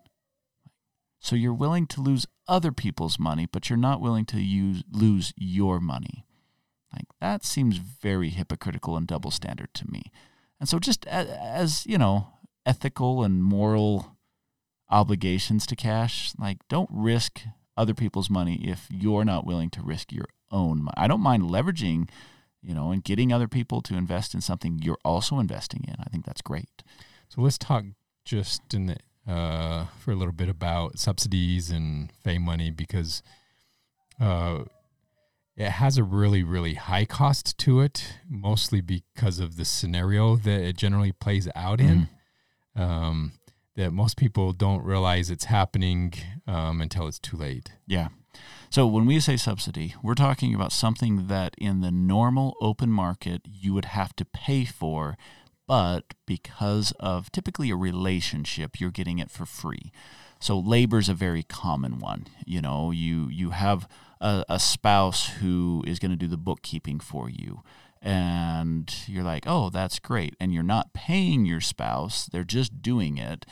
so 1.23 1.37
you're 1.37 1.55
willing 1.55 1.87
to 1.87 2.01
lose 2.01 2.27
other 2.49 2.73
people's 2.73 3.19
money, 3.19 3.47
but 3.51 3.71
you're 3.71 3.77
not 3.77 4.01
willing 4.01 4.27
to 4.27 4.41
use 4.41 4.83
lose 4.91 5.33
your 5.37 5.79
money. 5.79 6.27
Like 6.93 7.07
that 7.21 7.45
seems 7.45 7.79
very 7.79 8.29
hypocritical 8.29 8.97
and 8.97 9.07
double 9.07 9.31
standard 9.31 9.73
to 9.75 9.89
me. 9.89 10.03
And 10.59 10.69
so 10.69 10.79
just 10.81 11.07
as, 11.07 11.29
as 11.29 11.87
you 11.87 11.97
know, 11.97 12.27
ethical 12.67 13.23
and 13.23 13.43
moral 13.43 14.17
obligations 14.91 15.65
to 15.67 15.77
cash, 15.77 16.33
like 16.39 16.59
don't 16.69 16.91
risk 16.93 17.43
other 17.77 17.95
people's 17.95 18.29
money 18.29 18.61
if 18.63 18.89
you're 18.91 19.25
not 19.25 19.47
willing 19.47 19.71
to 19.71 19.83
risk 19.83 20.13
your 20.13 20.27
own 20.51 20.83
money. 20.83 20.97
I 20.97 21.07
don't 21.07 21.21
mind 21.21 21.45
leveraging, 21.45 22.11
you 22.61 22.75
know, 22.75 22.91
and 22.91 23.03
getting 23.03 23.33
other 23.33 23.49
people 23.49 23.81
to 23.83 23.97
invest 23.97 24.35
in 24.35 24.41
something 24.41 24.81
you're 24.83 24.99
also 25.05 25.39
investing 25.39 25.85
in. 25.87 25.95
I 26.01 26.11
think 26.11 26.27
that's 26.27 26.43
great. 26.43 26.83
So 27.29 27.41
let's 27.41 27.59
talk 27.59 27.85
just 28.25 28.75
in 28.75 28.87
the, 28.87 28.97
uh, 29.27 29.87
for 30.01 30.13
a 30.13 30.17
little 30.17 30.33
bit 30.33 30.49
about 30.49 30.99
subsidies 30.99 31.71
and 31.71 32.13
FAY 32.23 32.39
money 32.39 32.71
because 32.71 33.23
uh, 34.21 34.65
it 35.57 35.71
has 35.71 35.99
a 35.99 36.05
really, 36.05 36.43
really 36.43 36.75
high 36.75 37.05
cost 37.05 37.59
to 37.59 37.81
it, 37.81 38.15
mostly 38.29 38.81
because 38.81 39.39
of 39.39 39.57
the 39.57 39.65
scenario 39.65 40.37
that 40.37 40.61
it 40.61 40.77
generally 40.77 41.13
plays 41.13 41.49
out 41.55 41.81
in. 41.81 42.09
Mm-hmm. 42.77 42.83
Um, 42.83 43.33
that 43.77 43.91
most 43.91 44.17
people 44.17 44.53
don't 44.53 44.85
realize 44.85 45.31
it's 45.31 45.47
happening 45.47 46.13
um, 46.47 46.81
until 46.81 47.07
it's 47.07 47.19
too 47.19 47.37
late. 47.37 47.73
Yeah. 47.87 48.09
So 48.71 48.87
when 48.87 49.07
we 49.07 49.21
say 49.21 49.37
subsidy, 49.37 49.95
we're 50.03 50.15
talking 50.15 50.55
about 50.55 50.73
something 50.73 51.27
that 51.29 51.55
in 51.59 51.81
the 51.81 51.91
normal 51.91 52.55
open 52.61 52.91
market 52.91 53.43
you 53.45 53.75
would 53.75 53.87
have 53.87 54.17
to 54.17 54.25
pay 54.25 54.65
for, 54.65 55.17
but 55.66 56.14
because 56.27 56.92
of 57.01 57.31
typically 57.33 57.70
a 57.70 57.77
relationship, 57.77 58.81
you're 58.81 58.90
getting 58.90 59.18
it 59.18 59.31
for 59.31 59.46
free. 59.46 59.92
So 60.40 60.59
labor 60.59 60.98
is 60.98 61.09
a 61.09 61.14
very 61.14 61.42
common 61.42 61.98
one. 61.98 62.27
You 62.44 62.61
know, 62.61 62.90
you 62.90 63.29
you 63.29 63.51
have 63.51 63.88
a, 64.20 64.44
a 64.48 64.59
spouse 64.59 65.29
who 65.40 65.85
is 65.87 65.98
going 65.98 66.11
to 66.11 66.16
do 66.16 66.27
the 66.27 66.37
bookkeeping 66.37 67.01
for 67.01 67.31
you 67.31 67.62
and 68.03 68.92
you're 69.07 69.22
like, 69.22 69.44
oh, 69.46 69.70
that's 69.70 70.01
great. 70.01 70.35
And 70.40 70.53
you're 70.53 70.64
not 70.64 70.92
paying 70.92 71.46
your 71.46 71.61
spouse, 71.61 72.27
they're 72.27 72.42
just 72.42 72.83
doing 72.83 73.16
it. 73.16 73.46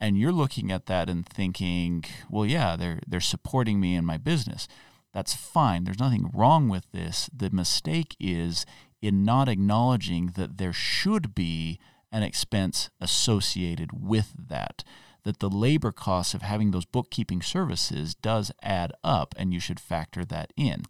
And 0.00 0.18
you're 0.18 0.32
looking 0.32 0.72
at 0.72 0.86
that 0.86 1.10
and 1.10 1.26
thinking, 1.26 2.04
well, 2.30 2.46
yeah, 2.46 2.74
they're, 2.76 3.00
they're 3.06 3.20
supporting 3.20 3.78
me 3.78 3.94
in 3.94 4.06
my 4.06 4.16
business. 4.16 4.66
That's 5.12 5.34
fine. 5.34 5.84
There's 5.84 5.98
nothing 5.98 6.30
wrong 6.32 6.70
with 6.70 6.90
this. 6.92 7.28
The 7.36 7.50
mistake 7.50 8.16
is 8.18 8.64
in 9.02 9.24
not 9.24 9.48
acknowledging 9.48 10.32
that 10.36 10.58
there 10.58 10.72
should 10.72 11.34
be 11.34 11.78
an 12.12 12.22
expense 12.22 12.90
associated 13.00 13.90
with 13.92 14.32
that 14.48 14.82
that 15.22 15.38
the 15.38 15.50
labor 15.50 15.92
costs 15.92 16.32
of 16.32 16.42
having 16.42 16.70
those 16.70 16.86
bookkeeping 16.86 17.42
services 17.42 18.14
does 18.14 18.50
add 18.62 18.90
up 19.04 19.34
and 19.36 19.52
you 19.52 19.60
should 19.60 19.78
factor 19.78 20.24
that 20.24 20.50
in. 20.56 20.82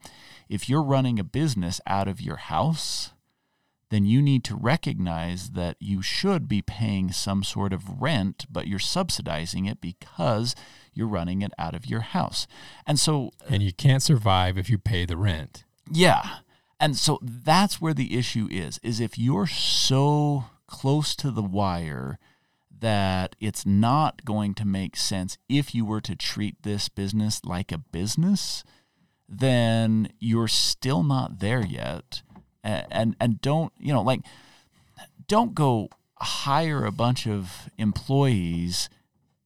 If 0.48 0.68
you're 0.68 0.84
running 0.84 1.18
a 1.18 1.24
business 1.24 1.80
out 1.86 2.06
of 2.06 2.20
your 2.20 2.36
house, 2.36 3.10
then 3.90 4.04
you 4.04 4.22
need 4.22 4.44
to 4.44 4.54
recognize 4.54 5.50
that 5.50 5.76
you 5.80 6.00
should 6.00 6.46
be 6.48 6.62
paying 6.62 7.10
some 7.10 7.42
sort 7.42 7.72
of 7.72 8.00
rent, 8.00 8.46
but 8.48 8.68
you're 8.68 8.78
subsidizing 8.78 9.66
it 9.66 9.80
because 9.80 10.54
you're 10.94 11.08
running 11.08 11.42
it 11.42 11.50
out 11.58 11.74
of 11.74 11.86
your 11.86 12.00
house. 12.00 12.46
And 12.86 13.00
so 13.00 13.32
And 13.48 13.64
you 13.64 13.72
can't 13.72 14.02
survive 14.02 14.56
if 14.56 14.70
you 14.70 14.78
pay 14.78 15.04
the 15.06 15.16
rent. 15.16 15.64
yeah. 15.90 16.36
And 16.80 16.96
so 16.96 17.18
that's 17.22 17.80
where 17.80 17.92
the 17.92 18.16
issue 18.16 18.48
is 18.50 18.80
is 18.82 19.00
if 19.00 19.18
you're 19.18 19.46
so 19.46 20.46
close 20.66 21.14
to 21.16 21.30
the 21.30 21.42
wire 21.42 22.18
that 22.80 23.36
it's 23.38 23.66
not 23.66 24.24
going 24.24 24.54
to 24.54 24.66
make 24.66 24.96
sense 24.96 25.36
if 25.48 25.74
you 25.74 25.84
were 25.84 26.00
to 26.00 26.16
treat 26.16 26.62
this 26.62 26.88
business 26.88 27.44
like 27.44 27.70
a 27.70 27.78
business, 27.78 28.64
then 29.28 30.08
you're 30.18 30.48
still 30.48 31.02
not 31.02 31.40
there 31.40 31.64
yet. 31.64 32.22
And, 32.64 32.86
and, 32.90 33.16
and 33.20 33.40
don't, 33.42 33.72
you 33.78 33.92
know, 33.92 34.02
like, 34.02 34.20
don't 35.28 35.54
go 35.54 35.90
hire 36.16 36.84
a 36.84 36.92
bunch 36.92 37.26
of 37.26 37.68
employees 37.76 38.88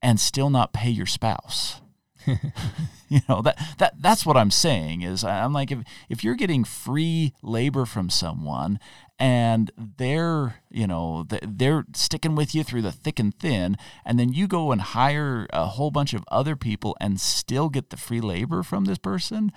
and 0.00 0.20
still 0.20 0.50
not 0.50 0.72
pay 0.72 0.90
your 0.90 1.06
spouse. 1.06 1.80
you 3.08 3.20
know 3.28 3.42
that 3.42 3.58
that 3.78 3.94
that's 4.00 4.24
what 4.24 4.36
I'm 4.36 4.50
saying 4.50 5.02
is 5.02 5.24
I'm 5.24 5.52
like 5.52 5.70
if 5.70 5.78
if 6.08 6.24
you're 6.24 6.34
getting 6.34 6.64
free 6.64 7.34
labor 7.42 7.84
from 7.84 8.10
someone 8.10 8.78
and 9.18 9.70
they're 9.76 10.56
you 10.70 10.86
know 10.86 11.26
they're 11.42 11.84
sticking 11.94 12.34
with 12.34 12.54
you 12.54 12.64
through 12.64 12.82
the 12.82 12.92
thick 12.92 13.18
and 13.18 13.38
thin 13.38 13.76
and 14.04 14.18
then 14.18 14.32
you 14.32 14.46
go 14.46 14.72
and 14.72 14.80
hire 14.80 15.46
a 15.50 15.66
whole 15.66 15.90
bunch 15.90 16.14
of 16.14 16.24
other 16.30 16.56
people 16.56 16.96
and 17.00 17.20
still 17.20 17.68
get 17.68 17.90
the 17.90 17.96
free 17.96 18.20
labor 18.20 18.62
from 18.62 18.84
this 18.86 18.98
person 18.98 19.52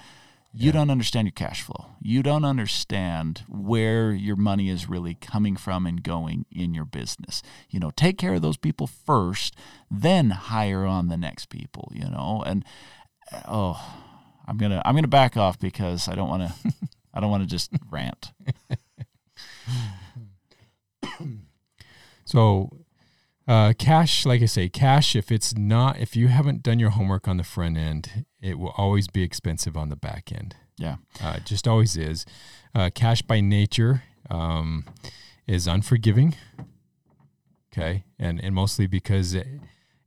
you 0.59 0.71
don't 0.71 0.89
understand 0.89 1.27
your 1.27 1.33
cash 1.33 1.61
flow. 1.61 1.91
You 2.01 2.23
don't 2.23 2.45
understand 2.45 3.43
where 3.47 4.11
your 4.11 4.35
money 4.35 4.69
is 4.69 4.89
really 4.89 5.15
coming 5.15 5.55
from 5.55 5.85
and 5.85 6.03
going 6.03 6.45
in 6.51 6.73
your 6.73 6.85
business. 6.85 7.41
You 7.69 7.79
know 7.79 7.91
take 7.91 8.17
care 8.17 8.35
of 8.35 8.41
those 8.41 8.57
people 8.57 8.87
first 8.87 9.55
then 9.89 10.31
hire 10.31 10.85
on 10.85 11.07
the 11.07 11.17
next 11.17 11.47
people 11.49 11.91
you 11.93 12.09
know? 12.09 12.43
And 12.45 12.65
oh 13.47 13.81
i'm 14.47 14.57
gonna 14.57 14.81
i'm 14.85 14.95
gonna 14.95 15.07
back 15.07 15.35
off 15.35 15.59
because 15.59 16.07
i 16.07 16.15
don't 16.15 16.29
want 16.29 16.43
to 16.43 16.73
i 17.13 17.19
don't 17.19 17.31
want 17.31 17.43
to 17.43 17.49
just 17.49 17.71
rant. 17.89 18.31
So, 22.27 22.69
uh, 23.47 23.73
cash, 23.77 24.25
like 24.25 24.41
I 24.41 24.45
say, 24.45 24.69
cash, 24.69 25.15
if 25.15 25.31
it's 25.31 25.55
not, 25.55 25.99
if 25.99 26.15
you 26.15 26.27
haven't 26.27 26.63
done 26.63 26.79
your 26.79 26.89
homework 26.91 27.27
on 27.27 27.37
the 27.37 27.43
front 27.43 27.77
end, 27.77 28.25
it 28.41 28.59
will 28.59 28.73
always 28.77 29.07
be 29.07 29.23
expensive 29.23 29.77
on 29.77 29.89
the 29.89 29.95
back 29.95 30.31
end. 30.31 30.55
yeah 30.77 30.97
Uh, 31.23 31.35
it 31.37 31.45
just 31.45 31.67
always 31.67 31.95
is. 31.95 32.25
Uh, 32.75 32.89
cash 32.93 33.21
by 33.21 33.39
nature 33.39 34.03
um, 34.29 34.85
is 35.47 35.67
unforgiving. 35.67 36.35
Okay. 37.71 38.03
And, 38.19 38.43
and 38.43 38.53
mostly 38.53 38.87
because 38.87 39.33
it, 39.33 39.47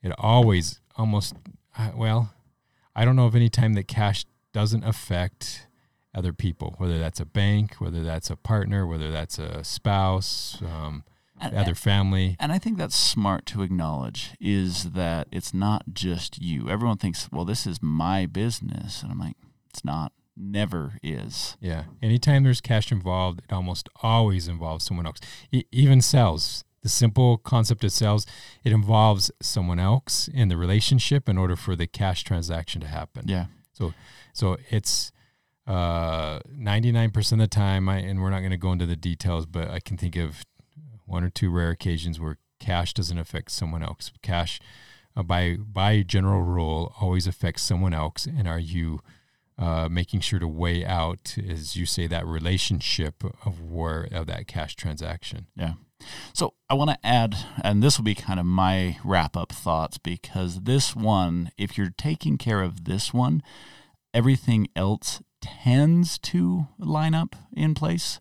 it 0.02 0.12
always 0.18 0.80
almost, 0.96 1.34
uh, 1.78 1.92
well, 1.96 2.34
I 2.94 3.04
don't 3.04 3.16
know 3.16 3.26
of 3.26 3.34
any 3.34 3.48
time 3.48 3.74
that 3.74 3.88
cash 3.88 4.26
doesn't 4.52 4.84
affect 4.84 5.66
other 6.14 6.32
people, 6.32 6.74
whether 6.78 6.98
that's 6.98 7.20
a 7.20 7.24
bank, 7.24 7.76
whether 7.76 8.02
that's 8.02 8.30
a 8.30 8.36
partner, 8.36 8.86
whether 8.86 9.10
that's 9.10 9.38
a 9.38 9.62
spouse, 9.62 10.60
um, 10.62 11.04
And- 11.40 11.56
other 11.56 11.74
family. 11.74 12.36
And 12.38 12.52
I 12.52 12.58
think 12.58 12.78
that's 12.78 12.96
smart 12.96 13.46
to 13.46 13.62
acknowledge 13.62 14.30
is 14.40 14.92
that 14.92 15.28
it's 15.32 15.54
not 15.54 15.84
just 15.92 16.40
you. 16.40 16.68
Everyone 16.68 16.96
thinks, 16.98 17.28
well, 17.32 17.44
this 17.44 17.66
is 17.66 17.78
my 17.82 18.26
business. 18.26 19.02
And 19.02 19.10
I'm 19.12 19.18
like, 19.18 19.36
it's 19.70 19.84
not, 19.84 20.12
never 20.36 20.94
is. 21.02 21.56
Yeah. 21.60 21.84
Anytime 22.02 22.44
there's 22.44 22.60
cash 22.60 22.90
involved, 22.92 23.42
it 23.48 23.52
almost 23.52 23.88
always 24.02 24.48
involves 24.48 24.84
someone 24.84 25.06
else. 25.06 25.18
E- 25.52 25.64
even 25.72 26.00
sales, 26.00 26.64
the 26.82 26.88
simple 26.88 27.38
concept 27.38 27.84
of 27.84 27.92
sales, 27.92 28.26
it 28.64 28.72
involves 28.72 29.30
someone 29.40 29.78
else 29.78 30.28
in 30.32 30.48
the 30.48 30.56
relationship 30.56 31.28
in 31.28 31.36
order 31.38 31.56
for 31.56 31.76
the 31.76 31.86
cash 31.86 32.24
transaction 32.24 32.80
to 32.80 32.86
happen. 32.86 33.24
Yeah. 33.26 33.46
So, 33.72 33.94
so 34.32 34.56
it's 34.70 35.12
uh, 35.66 36.40
99% 36.50 37.32
of 37.32 37.38
the 37.38 37.46
time, 37.46 37.88
I, 37.88 37.98
and 37.98 38.20
we're 38.20 38.30
not 38.30 38.40
going 38.40 38.50
to 38.50 38.56
go 38.56 38.72
into 38.72 38.86
the 38.86 38.96
details, 38.96 39.46
but 39.46 39.70
I 39.70 39.78
can 39.80 39.96
think 39.96 40.16
of 40.16 40.42
one 41.10 41.24
or 41.24 41.30
two 41.30 41.50
rare 41.50 41.70
occasions 41.70 42.20
where 42.20 42.38
cash 42.58 42.94
doesn't 42.94 43.18
affect 43.18 43.50
someone 43.50 43.82
else. 43.82 44.12
Cash, 44.22 44.60
uh, 45.16 45.22
by 45.22 45.56
by 45.56 46.02
general 46.02 46.42
rule, 46.42 46.94
always 47.00 47.26
affects 47.26 47.62
someone 47.62 47.92
else. 47.92 48.26
And 48.26 48.46
are 48.46 48.58
you 48.58 49.00
uh, 49.58 49.88
making 49.90 50.20
sure 50.20 50.38
to 50.38 50.48
weigh 50.48 50.84
out, 50.84 51.36
as 51.36 51.76
you 51.76 51.84
say, 51.84 52.06
that 52.06 52.26
relationship 52.26 53.24
of 53.44 53.60
where 53.60 54.08
of 54.12 54.26
that 54.26 54.46
cash 54.46 54.76
transaction? 54.76 55.46
Yeah. 55.56 55.74
So 56.32 56.54
I 56.70 56.74
want 56.74 56.90
to 56.90 57.06
add, 57.06 57.36
and 57.62 57.82
this 57.82 57.98
will 57.98 58.04
be 58.04 58.14
kind 58.14 58.40
of 58.40 58.46
my 58.46 58.98
wrap 59.04 59.36
up 59.36 59.52
thoughts 59.52 59.98
because 59.98 60.62
this 60.62 60.96
one, 60.96 61.50
if 61.58 61.76
you're 61.76 61.92
taking 61.96 62.38
care 62.38 62.62
of 62.62 62.84
this 62.84 63.12
one, 63.12 63.42
everything 64.14 64.68
else 64.74 65.20
tends 65.42 66.18
to 66.18 66.68
line 66.78 67.14
up 67.14 67.36
in 67.52 67.74
place. 67.74 68.20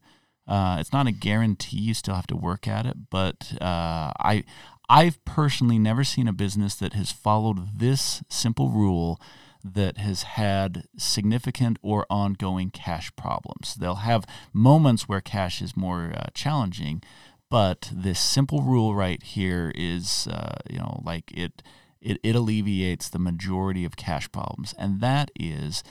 Uh, 0.49 0.77
it's 0.79 0.91
not 0.91 1.07
a 1.07 1.11
guarantee; 1.11 1.77
you 1.77 1.93
still 1.93 2.15
have 2.15 2.27
to 2.27 2.35
work 2.35 2.67
at 2.67 2.85
it. 2.85 3.09
But 3.09 3.53
uh, 3.61 4.11
I, 4.19 4.43
I've 4.89 5.23
personally 5.23 5.79
never 5.79 6.03
seen 6.03 6.27
a 6.27 6.33
business 6.33 6.75
that 6.75 6.93
has 6.93 7.11
followed 7.11 7.79
this 7.79 8.23
simple 8.27 8.69
rule 8.71 9.21
that 9.63 9.97
has 9.97 10.23
had 10.23 10.85
significant 10.97 11.77
or 11.81 12.05
ongoing 12.09 12.71
cash 12.71 13.15
problems. 13.15 13.75
They'll 13.75 13.95
have 13.95 14.25
moments 14.53 15.07
where 15.07 15.21
cash 15.21 15.61
is 15.61 15.77
more 15.77 16.13
uh, 16.15 16.27
challenging, 16.33 17.03
but 17.49 17.91
this 17.93 18.19
simple 18.19 18.61
rule 18.61 18.95
right 18.95 19.21
here 19.21 19.71
is, 19.75 20.27
uh, 20.31 20.57
you 20.69 20.79
know, 20.79 21.01
like 21.05 21.31
it, 21.33 21.61
it, 22.01 22.19
it 22.23 22.35
alleviates 22.35 23.09
the 23.09 23.19
majority 23.19 23.83
of 23.85 23.97
cash 23.97 24.31
problems, 24.31 24.73
and 24.77 25.01
that 25.01 25.29
is, 25.37 25.83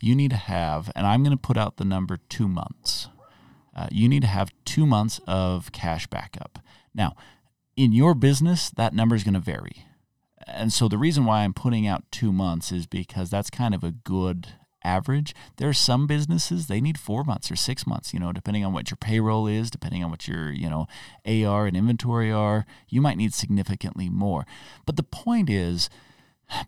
you 0.00 0.14
need 0.14 0.30
to 0.30 0.36
have, 0.36 0.90
and 0.94 1.06
I'm 1.06 1.22
going 1.22 1.36
to 1.36 1.40
put 1.40 1.56
out 1.56 1.78
the 1.78 1.84
number 1.84 2.18
two 2.28 2.46
months. 2.46 3.08
Uh, 3.74 3.88
you 3.90 4.08
need 4.08 4.22
to 4.22 4.28
have 4.28 4.52
two 4.64 4.86
months 4.86 5.20
of 5.26 5.72
cash 5.72 6.06
backup. 6.06 6.58
Now, 6.94 7.14
in 7.76 7.92
your 7.92 8.14
business, 8.14 8.70
that 8.70 8.94
number 8.94 9.16
is 9.16 9.24
going 9.24 9.34
to 9.34 9.40
vary. 9.40 9.86
And 10.46 10.72
so 10.72 10.88
the 10.88 10.98
reason 10.98 11.24
why 11.24 11.42
I'm 11.42 11.54
putting 11.54 11.86
out 11.86 12.04
two 12.10 12.32
months 12.32 12.70
is 12.70 12.86
because 12.86 13.30
that's 13.30 13.50
kind 13.50 13.74
of 13.74 13.82
a 13.82 13.90
good 13.90 14.48
average. 14.84 15.34
There 15.56 15.68
are 15.68 15.74
some 15.74 16.06
businesses 16.06 16.66
they 16.66 16.80
need 16.80 16.98
four 16.98 17.24
months 17.24 17.50
or 17.50 17.56
six 17.56 17.86
months, 17.86 18.12
you 18.12 18.20
know, 18.20 18.32
depending 18.32 18.64
on 18.64 18.72
what 18.72 18.90
your 18.90 18.98
payroll 18.98 19.46
is, 19.46 19.70
depending 19.70 20.04
on 20.04 20.10
what 20.10 20.28
your, 20.28 20.52
you 20.52 20.68
know, 20.68 20.86
AR 21.26 21.66
and 21.66 21.76
inventory 21.76 22.30
are. 22.30 22.66
You 22.88 23.00
might 23.00 23.16
need 23.16 23.32
significantly 23.32 24.10
more. 24.10 24.46
But 24.84 24.96
the 24.96 25.02
point 25.02 25.48
is, 25.48 25.88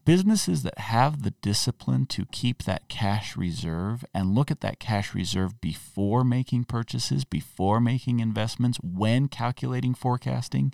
businesses 0.04 0.62
that 0.62 0.78
have 0.78 1.22
the 1.22 1.32
discipline 1.42 2.06
to 2.06 2.26
keep 2.26 2.62
that 2.62 2.88
cash 2.88 3.36
reserve 3.36 4.04
and 4.14 4.34
look 4.34 4.50
at 4.50 4.60
that 4.60 4.80
cash 4.80 5.14
reserve 5.14 5.60
before 5.60 6.24
making 6.24 6.64
purchases, 6.64 7.24
before 7.24 7.80
making 7.80 8.20
investments, 8.20 8.78
when 8.82 9.28
calculating 9.28 9.94
forecasting, 9.94 10.72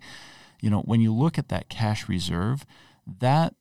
you 0.61 0.71
know, 0.71 0.81
when 0.81 1.01
you 1.01 1.13
look 1.13 1.39
at 1.39 1.49
that 1.49 1.69
cash 1.69 2.09
reserve, 2.09 2.65
that 3.07 3.55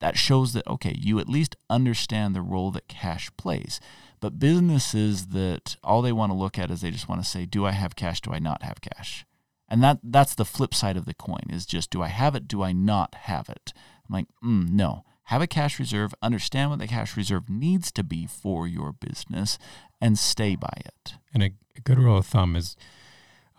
that 0.00 0.16
shows 0.16 0.54
that 0.54 0.66
okay, 0.66 0.94
you 0.98 1.18
at 1.18 1.28
least 1.28 1.56
understand 1.68 2.34
the 2.34 2.42
role 2.42 2.70
that 2.70 2.88
cash 2.88 3.30
plays. 3.36 3.80
But 4.18 4.38
businesses 4.38 5.28
that 5.28 5.76
all 5.82 6.02
they 6.02 6.12
want 6.12 6.30
to 6.32 6.36
look 6.36 6.58
at 6.58 6.70
is 6.70 6.80
they 6.80 6.90
just 6.90 7.08
want 7.08 7.22
to 7.22 7.28
say, 7.28 7.46
do 7.46 7.64
I 7.64 7.72
have 7.72 7.96
cash? 7.96 8.20
Do 8.20 8.32
I 8.32 8.38
not 8.38 8.62
have 8.62 8.80
cash? 8.80 9.24
And 9.68 9.82
that 9.84 10.00
that's 10.02 10.34
the 10.34 10.44
flip 10.44 10.74
side 10.74 10.96
of 10.96 11.04
the 11.06 11.14
coin 11.14 11.44
is 11.48 11.64
just 11.64 11.90
do 11.90 12.02
I 12.02 12.08
have 12.08 12.34
it? 12.34 12.48
Do 12.48 12.62
I 12.62 12.72
not 12.72 13.14
have 13.14 13.48
it? 13.48 13.72
I'm 14.10 14.14
like, 14.18 14.26
mm, 14.44 14.70
no. 14.70 15.04
Have 15.24 15.42
a 15.42 15.46
cash 15.46 15.78
reserve, 15.78 16.12
understand 16.22 16.70
what 16.70 16.80
the 16.80 16.88
cash 16.88 17.16
reserve 17.16 17.48
needs 17.48 17.92
to 17.92 18.02
be 18.02 18.26
for 18.26 18.66
your 18.66 18.92
business, 18.92 19.58
and 20.00 20.18
stay 20.18 20.56
by 20.56 20.72
it. 20.84 21.14
And 21.32 21.42
a, 21.44 21.50
a 21.76 21.80
good 21.80 21.98
rule 21.98 22.18
of 22.18 22.26
thumb 22.26 22.56
is 22.56 22.76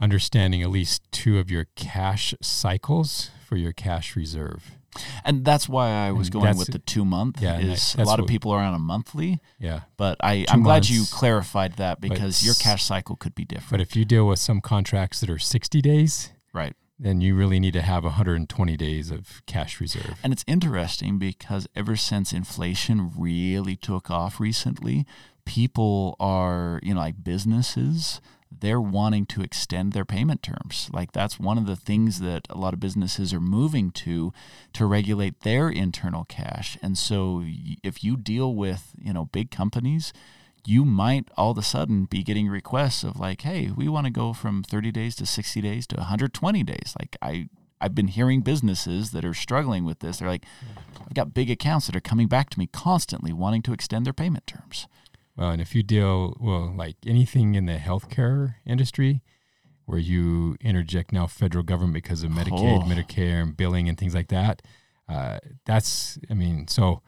understanding 0.01 0.61
at 0.61 0.69
least 0.69 1.09
two 1.11 1.39
of 1.39 1.49
your 1.49 1.67
cash 1.75 2.33
cycles 2.41 3.29
for 3.47 3.55
your 3.55 3.71
cash 3.71 4.15
reserve. 4.15 4.71
And 5.23 5.45
that's 5.45 5.69
why 5.69 5.89
I 5.89 6.11
was 6.11 6.27
And 6.27 6.33
going 6.33 6.57
with 6.57 6.73
the 6.73 6.79
two 6.79 7.05
month. 7.05 7.41
Yeah, 7.41 7.59
is 7.59 7.95
a 7.95 8.03
lot 8.03 8.19
of 8.19 8.27
people 8.27 8.51
are 8.51 8.59
on 8.59 8.73
a 8.73 8.79
monthly, 8.79 9.39
Yeah. 9.57 9.81
but 9.95 10.17
I, 10.21 10.45
I'm 10.49 10.63
glad 10.63 10.89
you 10.89 11.05
clarified 11.09 11.77
that 11.77 12.01
because 12.01 12.43
your 12.43 12.55
cash 12.55 12.83
cycle 12.83 13.15
could 13.15 13.33
be 13.33 13.45
different. 13.45 13.71
But 13.71 13.79
if 13.79 13.95
you 13.95 14.03
deal 14.03 14.27
with 14.27 14.39
some 14.39 14.59
contracts 14.59 15.21
that 15.21 15.29
are 15.29 15.39
60 15.39 15.81
days, 15.81 16.31
right. 16.53 16.73
Then 17.01 17.19
you 17.19 17.35
really 17.35 17.59
need 17.59 17.73
to 17.73 17.81
have 17.81 18.03
120 18.03 18.77
days 18.77 19.09
of 19.09 19.41
cash 19.47 19.81
reserve. 19.81 20.19
And 20.23 20.31
it's 20.31 20.45
interesting 20.45 21.17
because 21.17 21.67
ever 21.75 21.95
since 21.95 22.31
inflation 22.31 23.11
really 23.17 23.75
took 23.75 24.11
off 24.11 24.39
recently, 24.39 25.07
people 25.43 26.15
are, 26.19 26.79
you 26.83 26.93
know, 26.93 26.99
like 26.99 27.23
businesses, 27.23 28.21
they're 28.51 28.79
wanting 28.79 29.25
to 29.25 29.41
extend 29.41 29.93
their 29.93 30.05
payment 30.05 30.43
terms. 30.43 30.91
Like 30.93 31.11
that's 31.11 31.39
one 31.39 31.57
of 31.57 31.65
the 31.65 31.75
things 31.75 32.19
that 32.19 32.45
a 32.51 32.57
lot 32.57 32.73
of 32.73 32.79
businesses 32.79 33.33
are 33.33 33.39
moving 33.39 33.89
to 33.91 34.31
to 34.73 34.85
regulate 34.85 35.41
their 35.41 35.69
internal 35.69 36.25
cash. 36.25 36.77
And 36.83 36.99
so 36.99 37.43
if 37.83 38.03
you 38.03 38.15
deal 38.15 38.53
with, 38.53 38.91
you 39.01 39.11
know, 39.11 39.25
big 39.25 39.49
companies, 39.49 40.13
you 40.65 40.85
might 40.85 41.29
all 41.37 41.51
of 41.51 41.57
a 41.57 41.63
sudden 41.63 42.05
be 42.05 42.23
getting 42.23 42.47
requests 42.47 43.03
of 43.03 43.19
like, 43.19 43.41
hey, 43.41 43.69
we 43.75 43.87
want 43.87 44.05
to 44.05 44.11
go 44.11 44.33
from 44.33 44.63
30 44.63 44.91
days 44.91 45.15
to 45.15 45.25
60 45.25 45.61
days 45.61 45.87
to 45.87 45.95
120 45.97 46.63
days. 46.63 46.95
Like 46.99 47.17
I 47.21 47.49
I've 47.83 47.95
been 47.95 48.09
hearing 48.09 48.41
businesses 48.41 49.09
that 49.11 49.25
are 49.25 49.33
struggling 49.33 49.85
with 49.85 49.99
this. 49.99 50.19
They're 50.19 50.27
like, 50.27 50.45
I've 50.99 51.15
got 51.15 51.33
big 51.33 51.49
accounts 51.49 51.87
that 51.87 51.95
are 51.95 51.99
coming 52.01 52.27
back 52.27 52.51
to 52.51 52.59
me 52.59 52.67
constantly 52.67 53.33
wanting 53.33 53.63
to 53.63 53.73
extend 53.73 54.05
their 54.05 54.13
payment 54.13 54.45
terms. 54.45 54.87
Well, 55.35 55.49
and 55.49 55.59
if 55.61 55.73
you 55.73 55.81
deal, 55.81 56.37
well, 56.39 56.71
like 56.75 56.97
anything 57.07 57.55
in 57.55 57.65
the 57.65 57.77
healthcare 57.77 58.55
industry 58.67 59.23
where 59.85 59.97
you 59.97 60.57
interject 60.61 61.11
now 61.11 61.25
federal 61.25 61.63
government 61.63 61.95
because 61.95 62.21
of 62.21 62.29
Medicaid, 62.29 62.83
Oh. 62.83 62.87
Medicare, 62.87 63.41
and 63.41 63.57
billing 63.57 63.89
and 63.89 63.97
things 63.97 64.13
like 64.13 64.27
that, 64.27 64.61
uh, 65.09 65.39
that's, 65.65 66.19
I 66.29 66.35
mean, 66.35 66.67
so 66.67 67.01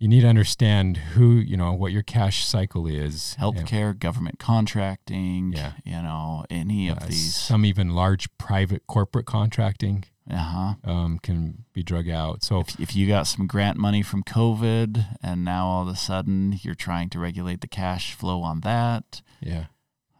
you 0.00 0.08
need 0.08 0.22
to 0.22 0.26
understand 0.28 0.96
who, 0.96 1.32
you 1.34 1.56
know, 1.56 1.72
what 1.74 1.92
your 1.92 2.02
cash 2.02 2.44
cycle 2.44 2.86
is. 2.88 3.36
and, 3.38 3.54
Healthcare, 3.54 3.96
government 3.96 4.38
contracting, 4.40 5.52
Yeah. 5.52 5.74
you 5.84 5.92
know, 6.02 6.44
any 6.50 6.88
uh, 6.90 6.94
of 6.94 7.06
these. 7.08 7.36
Some 7.36 7.64
even 7.64 7.90
large 7.90 8.26
private 8.38 8.86
corporate 8.88 9.26
contracting 9.26 10.04
Uh-huh. 10.30 10.74
um, 10.84 11.18
can 11.18 11.64
be 11.74 11.82
drug 11.82 12.08
out. 12.08 12.42
So, 12.42 12.60
If, 12.60 12.80
if 12.80 12.96
you 12.96 13.06
got 13.06 13.26
some 13.26 13.46
grant 13.46 13.76
money 13.76 14.02
from 14.02 14.22
COVID 14.24 15.18
and 15.22 15.44
now 15.44 15.66
all 15.66 15.82
of 15.82 15.88
a 15.88 15.96
sudden 15.96 16.58
you're 16.62 16.74
trying 16.74 17.10
to 17.10 17.18
regulate 17.18 17.60
the 17.60 17.68
cash 17.68 18.14
flow 18.14 18.40
on 18.42 18.60
that, 18.60 19.20
yeah. 19.40 19.66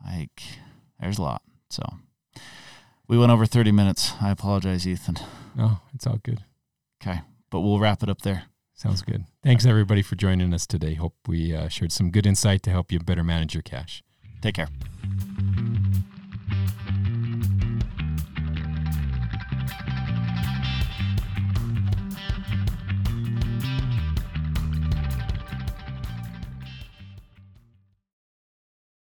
like 0.05 0.43
there's 1.01 1.17
a 1.19 1.23
lot. 1.23 1.43
So 1.71 1.83
we 3.09 3.17
went 3.17 3.33
over 3.33 3.47
30 3.47 3.73
minutes. 3.73 4.13
I 4.21 4.31
apologize, 4.31 4.87
Ethan. 4.87 5.17
No, 5.57 5.81
it's 5.95 6.07
all 6.07 6.19
good. 6.23 6.45
Okay. 7.03 7.23
But 7.51 7.61
we'll 7.61 7.81
wrap 7.81 8.03
it 8.03 8.09
up 8.11 8.23
there. 8.23 8.45
Sounds 8.81 9.03
good. 9.03 9.27
Thanks 9.45 9.67
everybody 9.67 10.01
for 10.01 10.17
joining 10.17 10.55
us 10.55 10.67
today. 10.67 10.95
Hope 10.95 11.15
we 11.29 11.55
uh, 11.55 11.69
shared 11.69 11.93
some 11.93 12.11
good 12.11 12.25
insight 12.25 12.63
to 12.63 12.71
help 12.71 12.91
you 12.91 12.99
better 12.99 13.23
manage 13.23 13.53
your 13.53 13.63
cash. 13.63 14.03
Take 14.41 14.55
care. 14.55 14.69